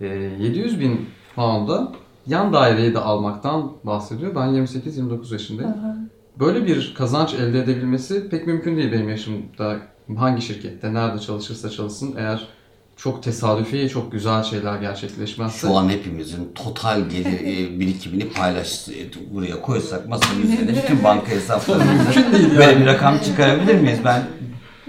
Ee, 0.00 0.06
700 0.06 0.80
bin 0.80 1.06
pound'a 1.34 1.92
yan 2.26 2.52
daireyi 2.52 2.94
de 2.94 2.98
almaktan 2.98 3.72
bahsediyor. 3.84 4.34
Ben 4.34 4.48
28-29 4.48 5.32
yaşındayım. 5.32 5.72
Aha. 5.72 5.96
Böyle 6.40 6.66
bir 6.66 6.94
kazanç 6.98 7.34
elde 7.34 7.58
edebilmesi 7.60 8.28
pek 8.28 8.46
mümkün 8.46 8.76
değil 8.76 8.92
benim 8.92 9.08
yaşımda. 9.08 9.76
Hangi 10.16 10.42
şirkette, 10.42 10.94
nerede 10.94 11.18
çalışırsa 11.18 11.70
çalışsın 11.70 12.14
eğer 12.18 12.48
çok 12.96 13.22
tesadüfi, 13.22 13.88
çok 13.88 14.12
güzel 14.12 14.42
şeyler 14.42 14.78
gerçekleşmezse. 14.78 15.58
Şu 15.58 15.76
an 15.76 15.88
hepimizin 15.88 16.52
total 16.54 17.08
gelir 17.08 17.40
e, 17.40 17.80
birikimini 17.80 18.28
paylaş 18.28 18.88
e, 18.88 19.34
buraya 19.34 19.62
koysak 19.62 20.08
masanın 20.08 20.42
üzerine 20.42 20.82
bütün 20.82 21.04
banka 21.04 21.28
hesaplarımızı 21.28 22.32
böyle 22.58 22.80
bir 22.80 22.86
rakam 22.86 23.18
çıkarabilir 23.18 23.74
miyiz? 23.74 23.98
Ben 24.04 24.22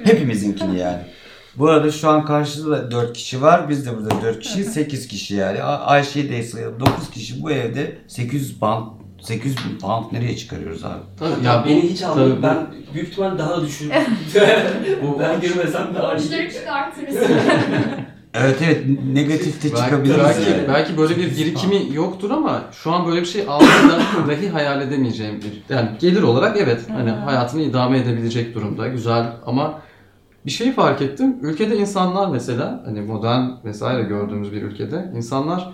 hepimizinkini 0.04 0.80
yani. 0.80 1.02
Bu 1.56 1.70
arada 1.70 1.92
şu 1.92 2.10
an 2.10 2.26
karşıda 2.26 2.72
da 2.72 2.92
4 2.92 3.14
kişi 3.14 3.42
var. 3.42 3.70
Biz 3.70 3.86
de 3.86 3.98
burada 3.98 4.22
4 4.22 4.40
kişi, 4.40 4.64
8 4.64 5.08
kişi 5.08 5.36
yani. 5.36 5.64
Ayşe'yi 5.64 6.32
de 6.32 6.44
sayalım. 6.44 6.80
9 6.80 7.10
kişi 7.10 7.44
bu 7.44 7.52
evde 7.52 7.98
800 8.08 8.60
pound 8.60 8.88
800 9.28 9.56
bin 9.58 9.80
pound 9.80 10.06
nereye 10.12 10.38
çıkarıyoruz 10.38 10.84
abi? 10.86 11.00
Tabii, 11.20 11.46
Ya 11.46 11.64
beni 11.68 11.82
hiç 11.82 12.02
almadı. 12.04 12.38
Ben 12.44 12.58
büyük 12.94 13.08
ihtimal 13.10 13.38
daha 13.38 13.62
düşük. 13.62 13.94
Bu- 15.04 15.20
ben 15.20 15.42
girmesem 15.42 15.88
daha 15.96 16.16
iyi. 16.16 16.52
çıkartırız. 16.54 17.16
Evet 18.34 18.56
evet 18.66 18.84
negatifte 19.14 19.70
Belki, 19.74 19.84
çıkabiliriz 19.84 20.20
belki, 20.24 20.52
yani. 20.52 20.68
belki 20.68 20.98
böyle 20.98 21.18
bir 21.18 21.38
birikimi 21.38 21.96
yoktur 21.96 22.32
ama 22.32 22.62
şu 22.72 22.92
an 22.92 23.08
böyle 23.08 23.22
bir 23.22 23.26
şey 23.26 23.42
aldığında 23.48 24.00
dahi 24.28 24.50
hayal 24.50 24.82
edemeyeceğim 24.82 25.42
bir. 25.42 25.76
Yani 25.76 25.90
gelir 26.00 26.22
olarak 26.24 26.58
evet 26.58 26.82
hani 26.92 27.10
hayatını 27.10 27.62
idame 27.62 27.98
edebilecek 28.00 28.56
durumda 28.56 28.88
güzel 28.88 29.26
ama 29.46 29.80
bir 30.46 30.52
şey 30.52 30.72
fark 30.72 31.02
ettim. 31.02 31.38
Ülkede 31.42 31.78
insanlar 31.78 32.30
mesela 32.30 32.84
hani 32.86 33.02
modern 33.02 33.50
vesaire 33.66 34.04
gördüğümüz 34.04 34.52
bir 34.52 34.62
ülkede 34.62 35.12
insanlar 35.16 35.70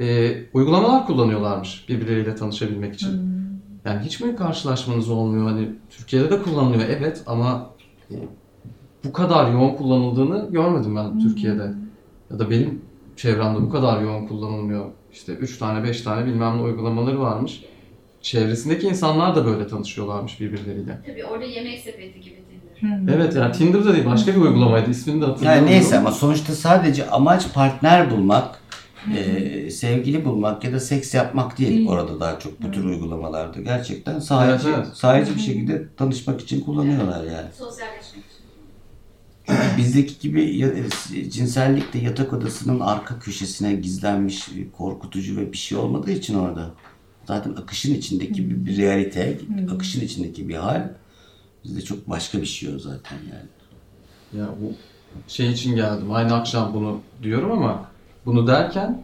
e, 0.00 0.36
uygulamalar 0.52 1.06
kullanıyorlarmış 1.06 1.88
birbirleriyle 1.88 2.34
tanışabilmek 2.34 2.94
için. 2.94 3.32
Yani 3.84 4.00
hiç 4.04 4.20
mi 4.20 4.36
karşılaşmanız 4.36 5.10
olmuyor? 5.10 5.46
Hani 5.46 5.68
Türkiye'de 5.90 6.30
de 6.30 6.42
kullanılıyor 6.42 6.82
evet 6.88 7.22
ama 7.26 7.70
e, 8.10 8.14
bu 9.04 9.12
kadar 9.12 9.52
yoğun 9.52 9.74
kullanıldığını 9.74 10.48
görmedim 10.50 10.96
ben 10.96 11.20
Türkiye'de. 11.20 11.72
Ya 12.30 12.38
da 12.38 12.50
benim 12.50 12.82
çevremde 13.16 13.62
bu 13.62 13.70
kadar 13.70 14.02
yoğun 14.02 14.26
kullanılmıyor. 14.26 14.86
İşte 15.12 15.32
3 15.32 15.58
tane 15.58 15.84
5 15.84 16.00
tane 16.00 16.26
bilmem 16.26 16.58
ne 16.58 16.62
uygulamaları 16.62 17.20
varmış. 17.20 17.64
Çevresindeki 18.20 18.86
insanlar 18.86 19.36
da 19.36 19.46
böyle 19.46 19.66
tanışıyorlarmış 19.66 20.40
birbirleriyle. 20.40 20.98
Tabii 21.06 21.24
orada 21.24 21.44
yemek 21.44 21.78
sepeti 21.78 22.20
gibi 22.20 22.42
Tinder. 22.80 22.98
Hmm. 22.98 23.08
Evet 23.08 23.36
yani 23.36 23.52
Tinder'da 23.52 23.94
değil 23.94 24.06
başka 24.06 24.34
bir 24.34 24.40
uygulamaydı. 24.40 24.90
İsmini 24.90 25.20
de 25.20 25.26
hatırlamıyorum. 25.26 25.66
Yani 25.66 25.74
neyse 25.74 25.98
ama 25.98 26.12
sonuçta 26.12 26.52
sadece 26.52 27.10
amaç 27.10 27.54
partner 27.54 28.10
bulmak, 28.10 28.61
e, 29.16 29.70
sevgili 29.70 30.24
bulmak 30.24 30.64
ya 30.64 30.72
da 30.72 30.80
seks 30.80 31.14
yapmak 31.14 31.58
değil 31.58 31.70
Değil. 31.70 31.88
orada 31.88 32.20
daha 32.20 32.38
çok 32.38 32.62
bu 32.62 32.70
tür 32.70 32.84
uygulamalarda. 32.84 33.60
Gerçekten 33.60 34.18
sahici, 34.18 34.66
Evet, 34.68 34.76
evet. 34.78 34.96
sahici 34.96 35.34
bir 35.34 35.40
şekilde 35.40 35.88
tanışmak 35.96 36.40
için 36.40 36.60
kullanıyorlar 36.60 37.24
yani. 37.24 37.48
Sosyalleşmek 37.58 38.24
için. 38.24 38.42
Bizdeki 39.78 40.18
gibi 40.18 40.64
e, 41.16 41.30
cinsellik 41.30 41.94
de 41.94 41.98
yatak 41.98 42.32
odasının 42.32 42.80
arka 42.80 43.18
köşesine 43.18 43.72
gizlenmiş 43.74 44.48
e, 44.48 44.70
korkutucu 44.76 45.36
ve 45.36 45.52
bir 45.52 45.58
şey 45.58 45.78
olmadığı 45.78 46.10
için 46.12 46.34
orada. 46.34 46.70
Zaten 47.24 47.50
akışın 47.52 47.94
içindeki 47.94 48.50
bir, 48.50 48.66
bir 48.66 48.76
realite, 48.76 49.38
akışın 49.74 50.00
içindeki 50.00 50.48
bir 50.48 50.54
hal. 50.54 50.88
Bizde 51.64 51.82
çok 51.82 52.10
başka 52.10 52.40
bir 52.40 52.46
şey 52.46 52.74
o 52.74 52.78
zaten 52.78 53.18
yani. 53.32 53.48
Ya 54.42 54.48
bu 54.62 54.72
şey 55.28 55.52
için 55.52 55.76
geldim. 55.76 56.12
Aynı 56.12 56.34
akşam 56.34 56.74
bunu 56.74 57.00
diyorum 57.22 57.52
ama 57.52 57.91
bunu 58.26 58.46
derken 58.46 59.02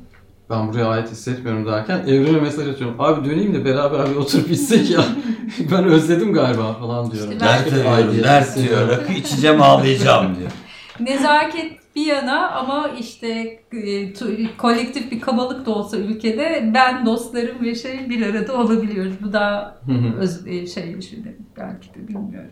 ben 0.50 0.68
buraya 0.68 0.87
ait 0.87 1.10
hissetmiyorum 1.10 1.66
derken 1.66 1.98
evrene 1.98 2.40
mesaj 2.40 2.68
atıyorum. 2.68 2.96
Abi 2.98 3.30
döneyim 3.30 3.54
de 3.54 3.64
beraber 3.64 4.10
bir 4.10 4.16
oturup 4.16 4.50
içsek 4.50 4.90
ya. 4.90 5.00
ben 5.72 5.84
özledim 5.84 6.32
galiba 6.32 6.72
falan 6.72 7.10
diyorum. 7.10 7.32
İşte 7.32 7.44
Dert 7.44 7.87
aidiyet 7.87 8.25
dert 8.25 8.56
diyor. 8.56 8.88
Rakı 8.88 9.12
içeceğim 9.12 9.62
ağlayacağım 9.62 10.37
diyor. 10.37 10.50
Nezaket 11.00 11.72
bir 11.96 12.06
yana 12.06 12.50
ama 12.50 12.88
işte 13.00 13.60
e, 13.72 14.12
kolektif 14.58 15.12
bir 15.12 15.20
kabalık 15.20 15.66
da 15.66 15.70
olsa 15.70 15.96
ülkede 15.96 16.70
ben 16.75 17.06
dostlarım 17.06 17.64
ve 17.64 17.75
şey 17.75 18.10
bir 18.10 18.26
arada 18.26 18.56
olabiliyoruz. 18.56 19.14
Bu 19.22 19.32
daha 19.32 19.76
öz, 20.20 20.46
e, 20.46 20.66
şey 20.66 20.84
de 20.94 21.37
belki 21.56 21.94
de 21.94 22.08
bilmiyorum. 22.08 22.50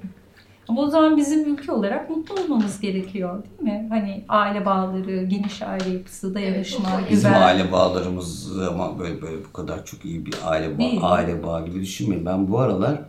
Ama 0.68 0.80
o 0.82 0.87
zaman 0.90 1.16
bizim 1.16 1.54
ülke 1.54 1.73
olarak 1.73 2.11
mutlu 2.11 2.35
olmamız 2.42 2.80
gerekiyor 2.80 3.42
değil 3.44 3.62
mi? 3.62 3.87
Hani 3.90 4.25
aile 4.28 4.66
bağları, 4.66 5.25
geniş 5.25 5.62
aile 5.62 5.90
yapısı, 5.90 6.35
dayanışma, 6.35 6.88
Evet, 7.00 7.11
Bizim 7.11 7.30
güven. 7.30 7.42
aile 7.42 7.73
bağlarımız 7.73 8.58
ama 8.68 8.99
böyle 8.99 9.23
böyle 9.23 9.44
bu 9.44 9.52
kadar 9.52 9.85
çok 9.85 10.04
iyi 10.04 10.26
bir 10.26 10.35
aile 10.44 10.78
bağ, 10.78 11.06
aile 11.06 11.42
bağı 11.42 11.66
gibi 11.66 11.80
düşünmeyin. 11.80 12.26
Ben 12.26 12.49
bu 12.50 12.58
aralar 12.58 13.00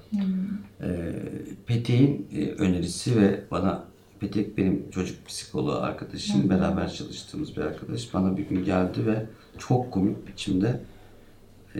e, 0.82 0.88
Petek'in 1.66 2.28
e, 2.36 2.46
önerisi 2.52 3.22
ve 3.22 3.44
bana 3.52 3.84
Petek 4.20 4.58
benim 4.58 4.92
çocuk 4.92 5.26
psikoloğu 5.28 5.76
arkadaşım. 5.76 6.50
Beraber 6.50 6.94
çalıştığımız 6.94 7.58
bir 7.58 7.62
arkadaş. 7.62 8.14
Bana 8.14 8.38
bir 8.38 8.50
gün 8.50 8.66
geldi 8.66 9.06
ve 9.06 9.26
çok 9.58 9.92
komik 9.92 10.28
biçimde 10.28 10.82
e, 11.76 11.80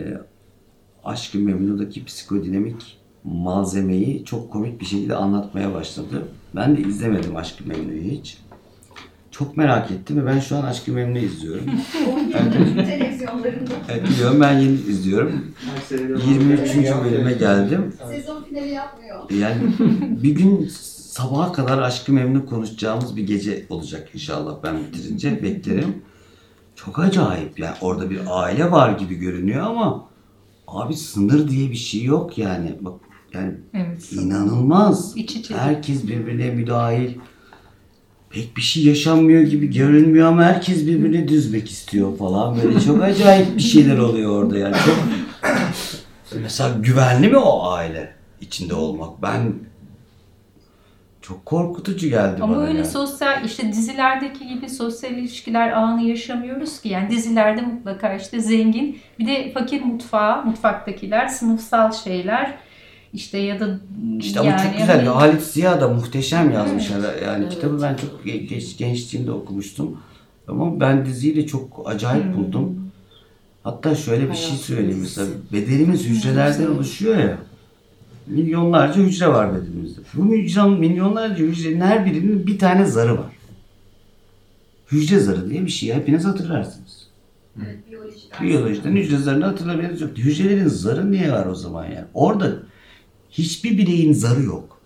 Aşk-ı 1.04 1.38
Memnu'daki 1.38 2.04
psikodinamik 2.04 2.97
malzemeyi 3.32 4.24
çok 4.24 4.52
komik 4.52 4.80
bir 4.80 4.86
şekilde 4.86 5.14
anlatmaya 5.14 5.74
başladı. 5.74 6.28
Ben 6.56 6.76
de 6.76 6.80
izlemedim 6.80 7.36
Aşk-ı 7.36 7.68
Memnu'yu 7.68 8.02
hiç. 8.02 8.38
Çok 9.30 9.56
merak 9.56 9.90
ettim 9.90 10.22
ve 10.22 10.26
ben 10.26 10.40
şu 10.40 10.56
an 10.56 10.62
Aşk-ı 10.62 10.92
Memnu 10.92 11.18
izliyorum. 11.18 11.64
Televizyonlarında. 12.86 13.70
Evet, 13.88 14.08
biliyorum 14.08 14.40
ben 14.40 14.58
yeni 14.58 14.72
izliyorum. 14.72 15.44
Her 15.74 15.80
sene 15.80 16.08
de- 16.08 16.22
23. 16.30 16.74
bölüme 17.04 17.32
geldim. 17.32 17.92
Sezon 18.10 18.42
finali 18.42 18.68
yapmıyor. 18.70 19.30
Yani 19.30 19.62
bir 20.22 20.30
gün 20.30 20.68
sabaha 21.10 21.52
kadar 21.52 21.78
aşkı 21.78 22.12
memnun 22.12 22.40
konuşacağımız 22.40 23.16
bir 23.16 23.26
gece 23.26 23.66
olacak 23.70 24.08
inşallah 24.14 24.56
ben 24.62 24.76
bitirince 24.78 25.42
beklerim. 25.42 26.02
Çok 26.76 26.98
acayip 26.98 27.58
yani 27.58 27.74
orada 27.80 28.10
bir 28.10 28.20
aile 28.28 28.70
var 28.70 28.98
gibi 28.98 29.14
görünüyor 29.14 29.66
ama 29.66 30.08
abi 30.66 30.94
sınır 30.94 31.48
diye 31.48 31.70
bir 31.70 31.76
şey 31.76 32.02
yok 32.04 32.38
yani. 32.38 32.76
Bak 32.80 33.00
yani 33.34 33.52
Evet. 33.74 34.12
inanılmaz. 34.12 35.16
İç 35.16 35.36
içe. 35.36 35.54
Herkes 35.56 36.06
birbirine 36.06 36.50
müdahil. 36.50 37.10
Pek 38.30 38.56
bir 38.56 38.62
şey 38.62 38.84
yaşanmıyor 38.84 39.42
gibi 39.42 39.72
görünmüyor 39.74 40.28
ama 40.28 40.44
herkes 40.44 40.86
birbirini 40.86 41.28
düzmek 41.28 41.70
istiyor 41.70 42.18
falan. 42.18 42.56
Böyle 42.64 42.80
çok 42.86 43.02
acayip 43.02 43.56
bir 43.56 43.62
şeyler 43.62 43.98
oluyor 43.98 44.42
orada 44.42 44.58
yani. 44.58 44.76
Çok 44.86 44.96
mesela 46.42 46.76
güvenli 46.78 47.28
mi 47.28 47.36
o 47.36 47.70
aile 47.70 48.12
içinde 48.40 48.74
olmak? 48.74 49.22
Ben 49.22 49.52
çok 51.22 51.46
korkutucu 51.46 52.08
geldi 52.08 52.42
Ama 52.42 52.56
bana. 52.56 52.64
öyle 52.66 52.78
yani. 52.78 52.88
sosyal 52.88 53.44
işte 53.44 53.72
dizilerdeki 53.72 54.48
gibi 54.48 54.70
sosyal 54.70 55.12
ilişkiler 55.12 55.72
ağını 55.72 56.02
yaşamıyoruz 56.02 56.80
ki. 56.80 56.88
Yani 56.88 57.10
dizilerde 57.10 57.60
mutlaka 57.62 58.14
işte 58.14 58.40
zengin 58.40 58.98
bir 59.18 59.26
de 59.26 59.52
fakir 59.52 59.82
mutfağı, 59.82 60.44
mutfaktakiler 60.44 61.26
sınıfsal 61.28 61.92
şeyler 61.92 62.54
işte 63.14 63.38
ya 63.38 63.60
da 63.60 63.80
İşte 64.18 64.40
ama 64.40 64.50
yani 64.50 64.62
çok 64.62 64.72
güzel. 64.78 64.96
hani- 64.96 65.08
Halit 65.08 65.42
Ziya 65.42 65.80
da 65.80 65.88
muhteşem 65.88 66.50
yazmış. 66.50 66.90
Evet. 66.90 67.22
Yani 67.26 67.42
Evet. 67.44 67.54
kitabı 67.54 67.82
ben 67.82 67.96
çok 67.96 68.26
ge- 68.26 68.46
geç, 68.46 68.76
gençliğimde 68.78 69.30
okumuştum. 69.32 69.96
Ama 70.48 70.80
ben 70.80 71.06
diziyi 71.06 71.36
de 71.36 71.46
çok 71.46 71.82
acayip 71.86 72.24
Hmm. 72.24 72.36
buldum. 72.36 72.90
Hatta 73.62 73.94
şöyle 73.94 74.30
bir 74.30 74.34
şey 74.36 74.46
Hayat 74.48 74.60
söyleyeyim 74.60 75.00
dizisi. 75.02 75.20
mesela. 75.20 75.36
Bedenimiz 75.52 76.04
hücrelerden 76.04 76.66
oluşuyor 76.66 77.16
ya. 77.18 77.38
Milyonlarca 78.26 79.02
hücre 79.02 79.28
var 79.28 79.54
bedenimizde. 79.54 80.00
Bu 80.14 80.34
hücre, 80.34 80.62
milyonlarca 80.64 81.44
hücrenin 81.44 81.80
her 81.80 82.06
birinin 82.06 82.46
bir 82.46 82.58
tane 82.58 82.84
zarı 82.86 83.12
var. 83.18 83.32
Hücre 84.92 85.18
zarı 85.18 85.50
diye 85.50 85.64
bir 85.66 85.70
şey 85.70 85.94
hepiniz 85.94 86.24
hatırlarsınız. 86.24 87.08
Biyolojiden 88.42 88.96
hücre 88.96 89.16
zarını 89.16 89.44
hatırlamanız 89.44 90.00
yok. 90.00 90.10
Hücrelerin 90.18 90.68
zarı 90.68 91.10
niye 91.10 91.32
var 91.32 91.46
o 91.46 91.54
zaman 91.54 91.84
yani? 91.84 92.04
Orada 92.14 92.52
hiçbir 93.30 93.78
bireyin 93.78 94.12
zarı 94.12 94.42
yok. 94.42 94.78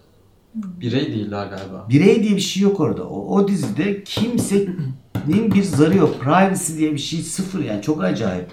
Birey 0.54 1.06
değiller 1.06 1.46
galiba. 1.46 1.86
Birey 1.90 2.22
diye 2.22 2.36
bir 2.36 2.40
şey 2.40 2.62
yok 2.62 2.80
orada. 2.80 3.08
O, 3.08 3.36
o 3.36 3.48
dizide 3.48 4.04
kimsenin 4.04 4.94
bir 5.54 5.62
zarı 5.62 5.96
yok. 5.96 6.20
Privacy 6.20 6.78
diye 6.78 6.92
bir 6.92 6.98
şey 6.98 7.20
sıfır 7.20 7.64
yani 7.64 7.82
çok 7.82 8.04
acayip. 8.04 8.46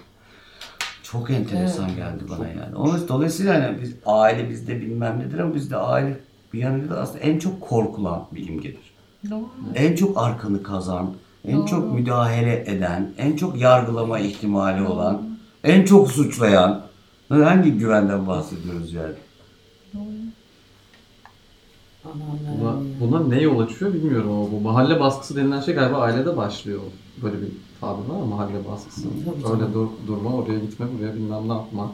Çok 1.03 1.29
enteresan 1.29 1.96
geldi 1.96 2.24
bana 2.29 2.48
yani. 2.48 2.75
Ama 2.75 3.08
dolayısıyla 3.08 3.53
yani 3.53 3.81
biz 3.81 3.96
aile 4.05 4.50
bizde 4.50 4.81
bilmem 4.81 5.19
nedir 5.19 5.39
ama 5.39 5.55
bizde 5.55 5.77
aile 5.77 6.19
bir 6.53 6.60
yanıyla 6.60 6.89
da 6.89 7.01
aslında 7.01 7.19
en 7.19 7.39
çok 7.39 7.62
korkulan 7.62 8.25
bir 8.31 8.48
imgedir. 8.48 8.93
Doğru. 9.29 9.46
En 9.75 9.96
çok 9.96 10.17
arkanı 10.17 10.63
kazan, 10.63 11.13
en 11.46 11.58
Doğru. 11.58 11.67
çok 11.67 11.93
müdahale 11.93 12.63
eden, 12.67 13.12
en 13.17 13.36
çok 13.36 13.62
yargılama 13.62 14.19
ihtimali 14.19 14.88
olan, 14.88 15.22
en 15.63 15.86
çok 15.86 16.12
suçlayan. 16.12 16.81
Hangi 17.29 17.72
güvenden 17.72 18.27
bahsediyoruz 18.27 18.93
yani? 18.93 19.13
Buna, 22.60 22.75
buna 23.00 23.24
ne 23.24 23.41
yol 23.41 23.60
açıyor 23.60 23.93
bilmiyorum 23.93 24.31
ama 24.31 24.51
bu 24.51 24.60
mahalle 24.60 25.00
baskısı 25.00 25.36
denilen 25.36 25.62
şey 25.62 25.74
galiba 25.75 25.98
ailede 25.98 26.38
başlıyor. 26.38 26.79
Böyle 27.24 27.41
bir 27.41 27.48
tabir 27.81 28.10
var 28.10 28.24
mahalle 28.24 28.67
baskısı. 28.72 29.08
Öyle 29.53 29.74
dur, 29.74 29.88
durma, 30.08 30.34
oraya 30.36 30.60
gitme, 30.60 30.86
buraya 30.98 31.13
bilmem 31.15 31.50
ne 31.50 31.53
yapma. 31.53 31.91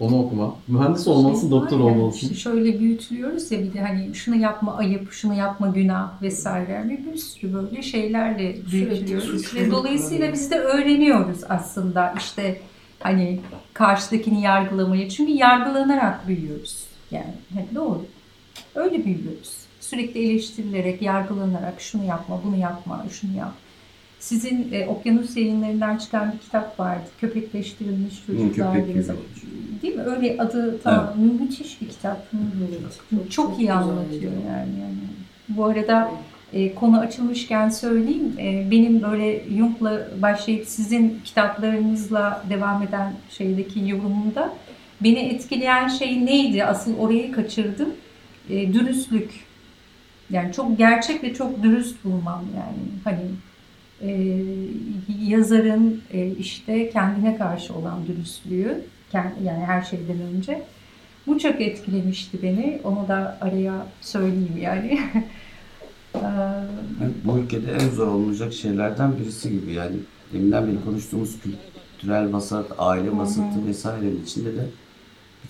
Onu 0.00 0.18
okuma. 0.22 0.54
Mühendis 0.68 1.08
olmalısın, 1.08 1.40
Şey 1.40 1.50
doktor 1.50 1.80
olmalısın. 1.80 2.20
işte 2.20 2.34
şöyle 2.34 2.78
büyütülüyoruz 2.80 3.52
ya 3.52 3.58
bir 3.62 3.74
de 3.74 3.80
hani 3.80 4.14
şunu 4.14 4.36
yapma 4.36 4.76
ayıp, 4.76 5.12
şunu 5.12 5.34
yapma 5.34 5.68
günah 5.68 6.22
vesaire. 6.22 6.84
Bir, 6.88 7.12
bir 7.12 7.18
sürü 7.18 7.52
böyle 7.52 7.82
şeylerle 7.82 8.56
büyütülüyoruz. 8.72 9.54
Ve 9.54 9.70
dolayısıyla 9.70 10.32
biz 10.32 10.50
de 10.50 10.58
öğreniyoruz 10.58 11.38
aslında 11.48 12.14
işte 12.18 12.60
hani 13.00 13.40
karşıdakini 13.74 14.42
yargılamayı. 14.42 15.08
Çünkü 15.08 15.32
yargılanarak 15.32 16.28
büyüyoruz. 16.28 16.91
Yani 17.12 17.34
hep 17.54 17.74
doğru. 17.74 18.06
Öyle 18.74 19.04
büyüyoruz. 19.04 19.56
Sürekli 19.80 20.30
eleştirilerek, 20.30 21.02
yargılanarak 21.02 21.80
şunu 21.80 22.04
yapma, 22.04 22.40
bunu 22.44 22.56
yapma, 22.56 23.04
şunu 23.10 23.36
yap. 23.36 23.52
Sizin 24.20 24.68
e, 24.72 24.86
Okyanus 24.86 25.36
yayınlarından 25.36 25.98
çıkan 25.98 26.32
bir 26.32 26.38
kitap 26.38 26.80
vardı. 26.80 27.04
Köpekleştirilmiş 27.20 28.26
çocuklar 28.26 28.74
köpek 28.74 28.88
gibi. 28.88 29.04
Değil 29.82 29.94
mi? 29.94 30.02
Öyle 30.02 30.36
adı 30.38 30.80
tamam. 30.82 31.14
Müthiş 31.40 31.80
bir 31.80 31.88
kitap. 31.88 32.26
Çok, 33.10 33.30
çok 33.30 33.58
iyi 33.58 33.72
anlatıyor 33.72 34.32
yani. 34.32 34.46
yani. 34.46 34.80
yani. 34.80 34.96
Bu 35.48 35.64
arada 35.64 36.10
e, 36.52 36.74
konu 36.74 36.98
açılmışken 36.98 37.68
söyleyeyim. 37.68 38.32
E, 38.38 38.70
benim 38.70 39.02
böyle 39.02 39.44
Jung'la 39.56 40.08
başlayıp 40.22 40.68
sizin 40.68 41.20
kitaplarınızla 41.24 42.44
devam 42.50 42.82
eden 42.82 43.12
şeydeki 43.30 43.88
yorumumda 43.88 44.52
beni 45.04 45.18
etkileyen 45.18 45.88
şey 45.88 46.26
neydi? 46.26 46.64
Asıl 46.64 46.98
orayı 46.98 47.32
kaçırdım. 47.32 47.88
E, 48.50 48.72
dürüstlük. 48.72 49.30
Yani 50.30 50.52
çok 50.52 50.78
gerçek 50.78 51.24
ve 51.24 51.34
çok 51.34 51.62
dürüst 51.62 52.04
bulmam 52.04 52.44
yani. 52.56 52.88
Hani 53.04 53.24
e, 54.00 54.36
yazarın 55.26 56.02
e, 56.12 56.30
işte 56.30 56.90
kendine 56.90 57.36
karşı 57.36 57.74
olan 57.74 58.06
dürüstlüğü 58.06 58.84
yani 59.44 59.64
her 59.66 59.82
şeyden 59.82 60.20
önce. 60.20 60.62
Bu 61.26 61.38
çok 61.38 61.60
etkilemişti 61.60 62.42
beni. 62.42 62.80
Onu 62.84 63.08
da 63.08 63.38
araya 63.40 63.86
söyleyeyim 64.00 64.58
yani. 64.60 65.00
Ee, 66.14 66.20
bu 67.24 67.38
ülkede 67.38 67.72
en 67.72 67.88
zor 67.90 68.06
olunacak 68.06 68.52
şeylerden 68.52 69.18
birisi 69.18 69.50
gibi 69.50 69.72
yani 69.72 69.96
deminden 70.32 70.66
beri 70.66 70.84
konuştuğumuz 70.84 71.36
kültürel 71.40 72.32
vasat, 72.32 72.66
aile 72.78 73.16
vasatı 73.16 73.66
vesairenin 73.66 74.22
içinde 74.22 74.56
de 74.56 74.64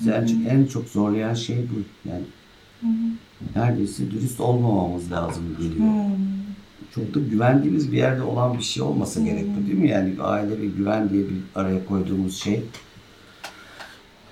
bizi 0.00 0.12
en 0.48 0.66
çok, 0.66 0.88
zorlayan 0.88 1.34
şey 1.34 1.56
bu. 1.56 2.08
Yani 2.08 2.24
neredeyse 3.56 4.10
dürüst 4.10 4.40
olmamamız 4.40 5.12
lazım 5.12 5.44
geliyor. 5.58 5.88
Çok 6.94 7.14
da 7.14 7.20
güvendiğimiz 7.20 7.92
bir 7.92 7.96
yerde 7.96 8.22
olan 8.22 8.58
bir 8.58 8.62
şey 8.62 8.82
olmasa 8.82 9.20
gerek 9.20 9.46
bu 9.56 9.66
değil 9.66 9.78
mi? 9.78 9.88
Yani 9.88 10.14
aile 10.20 10.60
ve 10.60 10.66
güven 10.66 11.10
diye 11.10 11.22
bir 11.22 11.36
araya 11.54 11.86
koyduğumuz 11.86 12.36
şey. 12.36 12.62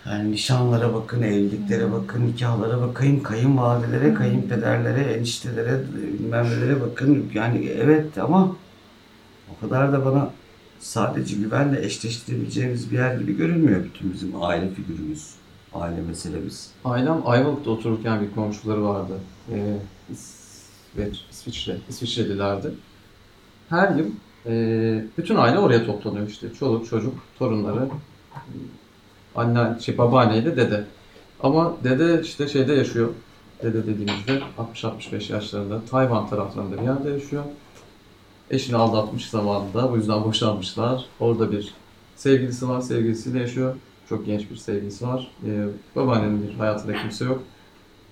Yani 0.07 0.33
nişanlara 0.33 0.95
bakın, 0.95 1.23
evliliklere 1.23 1.93
bakın, 1.93 2.27
nikahlara 2.27 2.81
bakın, 2.81 3.19
kayınvalidelere, 3.19 4.15
kayınpederlere, 4.15 5.01
eniştelere, 5.01 5.81
bilmem 6.19 6.47
bakın. 6.81 7.27
Yani 7.35 7.67
evet 7.67 8.19
ama 8.19 8.57
o 9.51 9.61
kadar 9.61 9.93
da 9.93 10.05
bana 10.05 10.31
sadece 10.81 11.37
güvenle 11.37 11.85
eşleştirebileceğimiz 11.87 12.93
bir 12.93 12.97
yer 12.97 13.15
gibi 13.15 13.37
görünmüyor 13.37 13.85
bütün 13.85 14.13
bizim 14.13 14.43
aile 14.43 14.71
figürümüz, 14.75 15.31
aile 15.75 16.01
meselemiz. 16.01 16.71
Ailem 16.85 17.23
Ayvalık'ta 17.25 17.71
otururken 17.71 18.21
bir 18.21 18.35
komşuları 18.35 18.85
vardı. 18.85 19.13
Ee, 19.53 19.77
İsveç, 20.13 21.25
İsviçre, 21.31 21.77
İsviçrelilerdi. 21.89 22.75
Her 23.69 23.95
yıl 23.95 24.07
e, 24.47 25.05
bütün 25.19 25.37
aile 25.37 25.59
oraya 25.59 25.87
toplanıyor 25.87 26.29
işte. 26.29 26.53
Çoluk, 26.53 26.87
çocuk, 26.87 27.15
torunları, 27.39 27.89
anne, 29.35 29.81
şey, 29.81 29.99
babaanneyle 29.99 30.57
dede. 30.57 30.85
Ama 31.43 31.73
dede 31.85 32.21
işte 32.23 32.49
şeyde 32.49 32.73
yaşıyor. 32.73 33.09
Dede 33.63 33.87
dediğimizde 33.87 34.41
60-65 34.75 35.33
yaşlarında 35.33 35.85
Tayvan 35.85 36.29
taraflarında 36.29 36.77
bir 36.77 36.83
yerde 36.83 37.11
yaşıyor. 37.11 37.45
Eşini 38.51 38.77
aldatmış 38.77 39.31
zamanında. 39.31 39.93
Bu 39.93 39.97
yüzden 39.97 40.25
boşanmışlar. 40.25 41.05
Orada 41.21 41.53
bir 41.53 41.75
sevgilisi 42.17 42.69
var. 42.69 42.81
Sevgilisiyle 42.81 43.39
yaşıyor. 43.39 43.77
Çok 44.11 44.27
genç 44.27 44.51
bir 44.51 44.57
sevgilisi 44.57 45.07
var. 45.09 45.31
Ee, 45.47 45.65
babaannenin 45.97 46.49
bir 46.49 46.55
hayatında 46.55 46.93
kimse 47.03 47.25
yok. 47.25 47.43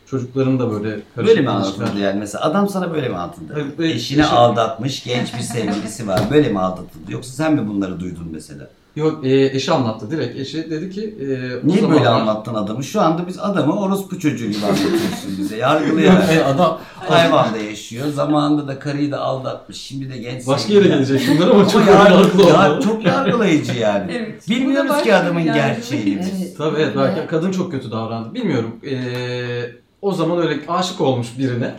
Çocukların 0.06 0.58
da 0.58 0.70
böyle 0.70 0.90
karışık 0.90 1.36
Böyle 1.36 1.40
mi 1.40 1.50
anlatıldı 1.50 1.98
yani 2.00 2.18
mesela 2.18 2.44
adam 2.44 2.68
sana 2.68 2.92
böyle 2.92 3.08
mi 3.08 3.16
anlatıldı? 3.16 3.54
Evet. 3.56 3.80
Eşini 3.80 4.20
Eşi- 4.20 4.28
aldatmış 4.30 5.04
genç 5.04 5.34
bir 5.34 5.40
sevgilisi 5.40 6.08
var 6.08 6.20
böyle 6.30 6.48
mi 6.48 6.60
aldatıldı 6.60 7.12
yoksa 7.12 7.32
sen 7.32 7.54
mi 7.54 7.68
bunları 7.68 8.00
duydun 8.00 8.28
mesela? 8.32 8.70
Yok 8.98 9.26
e, 9.26 9.44
eşi 9.56 9.72
anlattı 9.72 10.10
direkt. 10.10 10.36
Eşi 10.38 10.70
dedi 10.70 10.90
ki 10.90 11.14
e, 11.20 11.24
o 11.24 11.68
Niye 11.68 11.82
böyle 11.90 12.04
zamanlar- 12.04 12.20
anlattın 12.20 12.54
adamı? 12.54 12.84
Şu 12.84 13.00
anda 13.00 13.26
biz 13.26 13.38
adamı 13.38 13.80
orospu 13.80 14.18
çocuğu 14.18 14.46
gibi 14.46 14.64
anlatıyorsun 14.66 15.38
bize 15.38 15.56
yargılayarak. 15.56 16.24
E, 16.32 16.44
adam 16.44 16.78
Hayvanda 17.08 17.58
yaşıyor. 17.58 18.08
Zamanında 18.08 18.68
da 18.68 18.78
karıyı 18.78 19.10
da 19.12 19.20
aldatmış. 19.20 19.76
Şimdi 19.76 20.12
de 20.12 20.18
genç 20.18 20.46
başka 20.46 20.72
yere 20.72 20.88
gelecek 20.88 21.20
bunlar 21.30 21.48
ama 21.50 21.68
çok 21.68 21.86
yargılı 21.86 22.42
ya, 22.48 22.80
çok 22.84 23.04
yargılayıcı 23.06 23.72
yani. 23.78 24.12
Evet. 24.18 24.48
Bilmiyoruz 24.50 25.02
ki 25.02 25.14
adamın 25.14 25.40
yargı. 25.40 25.58
gerçeğini. 25.60 26.20
Evet. 26.40 26.56
Tabii 26.58 26.76
evet 26.80 26.92
belki 26.96 27.26
kadın 27.26 27.50
çok 27.52 27.70
kötü 27.72 27.90
davrandı. 27.90 28.34
Bilmiyorum. 28.34 28.76
E, 28.90 28.96
o 30.02 30.12
zaman 30.12 30.38
öyle 30.38 30.60
aşık 30.68 31.00
olmuş 31.00 31.28
birine 31.38 31.74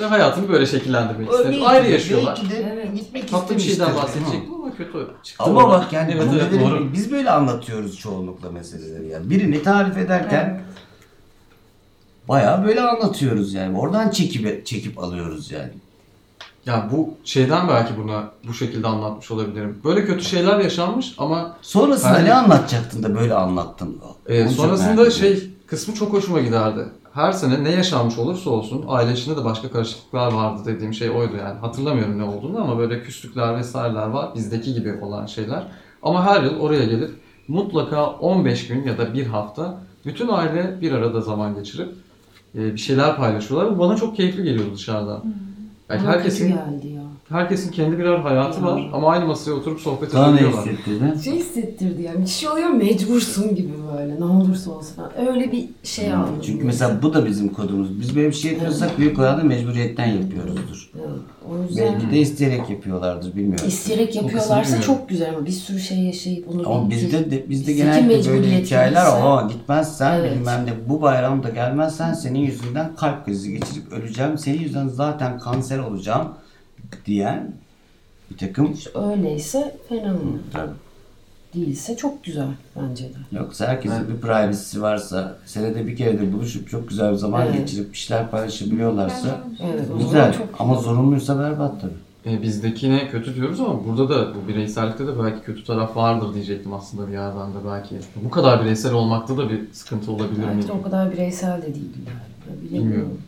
ve 0.00 0.04
hayatını 0.04 0.48
böyle 0.48 0.66
şekillendirmek 0.66 1.32
istemiş. 1.32 1.58
Ayrı 1.64 1.90
yaşıyorlar. 1.90 2.38
belki 2.42 2.50
de 2.56 2.72
Evet. 2.74 2.94
gitmek 2.96 3.30
Tatlı 3.30 3.56
bir 3.56 3.60
şeyden 3.60 3.94
bahsedecektim 3.96 4.54
ama 4.54 4.61
kötü 4.84 5.22
çıktı. 5.22 5.44
Ama 5.44 5.68
bak 5.68 5.92
yani 5.92 6.12
evet, 6.12 6.26
evet, 6.32 6.60
doğru. 6.60 6.92
biz 6.92 7.12
böyle 7.12 7.30
anlatıyoruz 7.30 7.98
çoğunlukla 7.98 8.50
meseleleri 8.50 9.08
yani. 9.08 9.30
Birini 9.30 9.62
tarif 9.62 9.96
ederken 9.96 10.62
Bayağı 12.28 12.64
böyle 12.64 12.80
anlatıyoruz 12.80 13.54
yani. 13.54 13.78
Oradan 13.78 14.10
çekip 14.10 14.66
çekip 14.66 14.98
alıyoruz 14.98 15.50
yani. 15.50 15.72
Ya 16.66 16.88
bu 16.92 17.14
şeyden 17.24 17.68
belki 17.68 17.96
buna 17.96 18.30
bu 18.48 18.54
şekilde 18.54 18.86
anlatmış 18.86 19.30
olabilirim. 19.30 19.80
Böyle 19.84 20.06
kötü 20.06 20.24
şeyler 20.24 20.58
yaşanmış 20.58 21.14
ama 21.18 21.56
Sonrasında 21.62 22.14
Ben- 22.14 22.24
ne 22.24 22.34
anlatacaktın 22.34 23.02
da 23.02 23.14
böyle 23.14 23.34
anlattın? 23.34 24.00
e, 24.26 24.48
sonrasında 24.48 25.10
şey 25.10 25.50
kısmı 25.66 25.94
çok 25.94 26.12
hoşuma 26.12 26.40
giderdi. 26.40 26.84
Her 27.14 27.32
sene 27.32 27.64
ne 27.64 27.70
yaşanmış 27.70 28.18
olursa 28.18 28.50
olsun 28.50 28.84
aile 28.88 29.12
içinde 29.12 29.36
de 29.36 29.44
başka 29.44 29.70
karışıklıklar 29.70 30.32
vardı 30.32 30.62
dediğim 30.66 30.94
şey 30.94 31.10
oydu 31.10 31.36
yani. 31.36 31.58
Hatırlamıyorum 31.58 32.18
ne 32.18 32.24
olduğunu 32.24 32.60
ama 32.60 32.78
böyle 32.78 33.02
küslükler 33.02 33.56
vesaireler 33.56 34.06
var. 34.06 34.34
Bizdeki 34.34 34.74
gibi 34.74 34.98
olan 35.02 35.26
şeyler. 35.26 35.62
Ama 36.02 36.24
her 36.24 36.42
yıl 36.42 36.60
oraya 36.60 36.84
gelip 36.84 37.10
mutlaka 37.48 38.06
15 38.06 38.68
gün 38.68 38.84
ya 38.84 38.98
da 38.98 39.14
bir 39.14 39.26
hafta 39.26 39.78
bütün 40.06 40.28
aile 40.28 40.80
bir 40.80 40.92
arada 40.92 41.20
zaman 41.20 41.54
geçirip 41.54 41.94
e, 42.54 42.72
bir 42.72 42.78
şeyler 42.78 43.16
paylaşıyorlar. 43.16 43.74
Bu 43.74 43.78
bana 43.78 43.96
çok 43.96 44.16
keyifli 44.16 44.42
geliyordu 44.42 44.74
dışarıdan. 44.74 45.24
Yani 45.90 46.02
Bana 46.02 46.12
herkesin 46.12 46.48
kötü 46.48 46.58
geldi 46.58 46.88
ya. 46.88 47.02
Herkesin 47.32 47.70
kendi 47.70 47.98
birer 47.98 48.18
hayatı 48.18 48.62
var 48.62 48.82
ama 48.92 49.08
aynı 49.10 49.26
masaya 49.26 49.52
oturup 49.52 49.80
sohbet 49.80 50.10
Sana 50.10 50.26
ne 50.26 50.30
edebiliyorlar. 50.40 50.66
hissettirdin? 50.66 51.18
Şey 51.18 51.32
hissettirdi 51.32 52.02
ya. 52.02 52.20
Bir 52.20 52.26
şey 52.26 52.48
oluyor 52.48 52.68
mecbursun 52.68 53.54
gibi 53.54 53.72
böyle. 53.96 54.20
Ne 54.20 54.24
olursa 54.24 54.70
olsun 54.70 54.94
falan. 54.96 55.28
Öyle 55.28 55.52
bir 55.52 55.68
şey 55.82 56.12
aldım. 56.14 56.34
Çünkü 56.46 56.64
mesela 56.64 57.02
bu 57.02 57.14
da 57.14 57.26
bizim 57.26 57.48
kodumuz. 57.48 58.00
Biz 58.00 58.16
böyle 58.16 58.28
bir 58.28 58.34
şey 58.34 58.52
yapıyorsak 58.52 58.98
büyük 58.98 59.18
oranda 59.18 59.44
mecburiyetten 59.44 60.06
yapıyoruzdur. 60.06 60.90
Evet, 60.96 61.08
o 61.50 61.62
yüzden 61.62 61.92
Belki 61.94 62.10
de 62.10 62.18
isteyerek 62.20 62.70
yapıyorlardır 62.70 63.36
bilmiyorum. 63.36 63.68
isteyerek 63.68 64.16
yapıyorlarsa 64.16 64.62
bilmiyorum. 64.62 64.84
çok 64.86 65.08
güzel 65.08 65.34
ama 65.36 65.46
bir 65.46 65.50
sürü 65.50 65.80
şey 65.80 65.98
yaşayıp 65.98 66.48
bunu 66.52 66.68
Ama 66.70 66.90
bir 66.90 66.94
bizde 66.96 67.30
de, 67.30 67.30
bizde 67.30 67.48
Bizdeki 67.50 67.76
genellikle 67.76 68.08
böyle 68.08 68.16
mecburiyet 68.40 68.66
hikayeler 68.66 69.06
ama 69.06 69.48
gitmezsen 69.52 70.18
Evet. 70.20 70.36
bilmem 70.36 70.66
ne 70.66 70.88
bu 70.88 71.02
bayramda 71.02 71.48
gelmezsen 71.48 72.12
senin 72.14 72.38
yüzünden 72.38 72.90
kalp 72.96 73.24
krizi 73.26 73.52
geçirip 73.52 73.92
öleceğim. 73.92 74.38
Senin 74.38 74.58
yüzünden 74.60 74.88
zaten 74.88 75.38
kanser 75.38 75.78
olacağım 75.78 76.28
diyen 77.06 77.52
bir 78.30 78.36
takım 78.38 78.74
öyleyse 78.94 79.76
fena 79.88 80.12
mı? 80.12 80.38
Tabii. 80.52 80.70
Değilse 81.54 81.96
çok 81.96 82.24
güzel 82.24 82.48
bence 82.76 83.04
de. 83.04 83.36
Yoksa 83.38 83.66
herkesin 83.66 84.08
bir 84.08 84.20
privacy'si 84.20 84.82
varsa 84.82 85.36
senede 85.46 85.86
bir 85.86 85.96
kere 85.96 86.20
de 86.20 86.32
buluşup 86.32 86.68
çok 86.70 86.88
güzel 86.88 87.12
bir 87.12 87.16
zaman 87.16 87.46
Evet. 87.46 87.58
geçirip 87.58 87.92
bir 87.92 87.98
şeyler 87.98 88.30
paylaşabiliyorlarsa 88.30 89.40
Evet, 89.62 89.80
o 89.84 89.86
zaman 89.86 90.02
güzel 90.04 90.32
çok 90.34 90.46
ama 90.58 90.74
zorunluysa 90.74 91.38
berbat 91.38 91.80
tabii. 91.80 91.92
E, 92.36 92.42
bizdekine 92.42 93.08
kötü 93.10 93.34
diyoruz 93.34 93.60
ama 93.60 93.84
burada 93.86 94.08
da 94.08 94.34
bu 94.34 94.48
bireysellikte 94.48 95.06
de 95.06 95.18
belki 95.22 95.42
kötü 95.44 95.64
taraf 95.64 95.96
vardır 95.96 96.34
diyecektim 96.34 96.72
aslında 96.74 97.08
bir 97.08 97.12
yerden 97.12 97.50
de 97.50 97.56
belki. 97.66 97.94
Bu 98.24 98.30
kadar 98.30 98.60
bireysel 98.64 98.92
olmakta 98.92 99.36
da 99.36 99.50
bir 99.50 99.60
sıkıntı 99.72 100.12
olabilir 100.12 100.38
mi? 100.44 100.46
Belki 100.56 100.72
o 100.72 100.82
kadar 100.82 101.12
bireysel 101.12 101.62
de 101.62 101.74
değil. 101.74 101.90
Yani. 102.06 102.62
Bilemiyorum. 102.62 102.90
Bilmiyorum. 102.90 103.18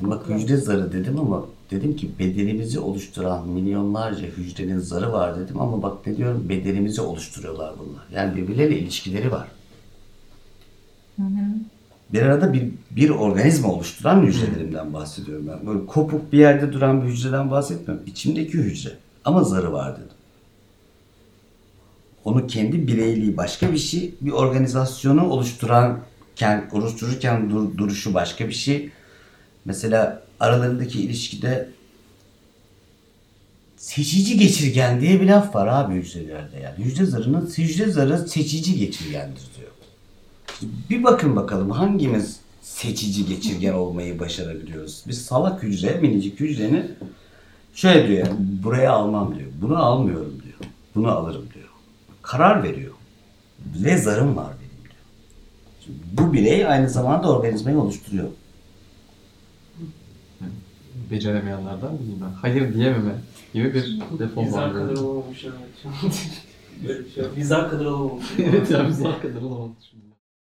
Bak 0.00 0.28
hücre 0.28 0.56
zarı 0.56 0.92
dedim 0.92 1.20
ama 1.20 1.42
dedim 1.72 1.96
ki 1.96 2.10
bedenimizi 2.18 2.80
oluşturan 2.80 3.48
milyonlarca 3.48 4.26
hücrenin 4.26 4.78
zarı 4.78 5.12
var 5.12 5.40
dedim 5.40 5.60
ama 5.60 5.82
bak 5.82 6.06
ne 6.06 6.16
diyorum 6.16 6.48
bedenimizi 6.48 7.00
oluşturuyorlar 7.00 7.74
bunlar. 7.78 8.02
Yani 8.14 8.36
birbirleriyle 8.36 8.78
ilişkileri 8.80 9.32
var. 9.32 9.48
Bir 12.12 12.22
arada 12.22 12.52
bir, 12.52 12.70
bir 12.90 13.10
organizma 13.10 13.72
oluşturan 13.72 14.22
hücrelerimden 14.22 14.92
bahsediyorum 14.92 15.48
ben. 15.48 15.66
Böyle 15.66 15.86
kopuk 15.86 16.32
bir 16.32 16.38
yerde 16.38 16.72
duran 16.72 17.02
bir 17.02 17.08
hücreden 17.08 17.50
bahsetmiyorum. 17.50 18.06
İçimdeki 18.06 18.52
hücre. 18.52 18.92
Ama 19.24 19.44
zarı 19.44 19.72
var 19.72 19.96
dedim. 19.96 20.08
Onu 22.24 22.46
kendi 22.46 22.86
bireyliği 22.86 23.36
başka 23.36 23.72
bir 23.72 23.78
şey, 23.78 24.14
bir 24.20 24.30
organizasyonu 24.30 25.28
oluşturanken, 25.30 26.68
oluştururken 26.72 27.50
dur- 27.50 27.76
duruşu 27.76 28.14
başka 28.14 28.48
bir 28.48 28.52
şey. 28.52 28.90
Mesela 29.64 30.22
aralarındaki 30.42 31.02
ilişkide 31.02 31.68
seçici 33.76 34.38
geçirgen 34.38 35.00
diye 35.00 35.20
bir 35.20 35.26
laf 35.26 35.54
var 35.54 35.66
abi 35.66 35.94
hücrelerde 35.94 36.58
yani. 36.60 36.84
Hücre 36.84 37.04
zarının 37.04 37.52
hücre 37.58 37.90
zarı 37.90 38.28
seçici 38.28 38.78
geçirgendir 38.78 39.42
diyor. 39.58 39.70
İşte 40.52 40.66
bir 40.90 41.04
bakın 41.04 41.36
bakalım 41.36 41.70
hangimiz 41.70 42.40
seçici 42.62 43.26
geçirgen 43.26 43.72
olmayı 43.72 44.20
başarabiliyoruz. 44.20 45.04
Biz 45.08 45.24
salak 45.24 45.62
hücre, 45.62 45.94
minicik 46.00 46.40
hücrenin 46.40 46.94
şöyle 47.74 48.08
diyor 48.08 48.26
yani, 48.26 48.36
buraya 48.40 48.92
almam 48.92 49.38
diyor. 49.38 49.50
Bunu 49.62 49.76
almıyorum 49.84 50.42
diyor. 50.44 50.70
Bunu 50.94 51.10
alırım 51.10 51.48
diyor. 51.54 51.68
Karar 52.22 52.62
veriyor. 52.62 52.92
Ve 53.74 53.96
zarım 53.96 54.36
var 54.36 54.52
benim 54.60 54.84
diyor. 54.84 54.94
Şimdi 55.84 55.98
bu 56.12 56.32
birey 56.32 56.66
aynı 56.66 56.90
zamanda 56.90 57.32
organizmayı 57.32 57.78
oluşturuyor. 57.78 58.28
Beceremeyenlerden 61.12 61.98
biriyim 61.98 62.20
ben. 62.20 62.32
Hayır 62.40 62.74
diyememe 62.74 63.14
gibi 63.54 63.74
bir 63.74 64.00
defol 64.18 64.44
Bizler 64.46 64.62
var. 64.62 64.72
kadar 64.72 64.88
benim. 64.90 65.04
olamamış 65.04 65.44
evet. 65.44 65.94
Böyle 66.88 67.04
bir 67.04 67.10
şey. 67.10 67.24
Bizler 67.36 67.70
kadar 67.70 67.84
olamamış. 67.84 68.26
evet 68.38 68.70
ya 68.70 68.88
bizler 68.88 69.22
kadar 69.22 69.42
olamadı 69.42 69.72
şimdi. 69.90 70.02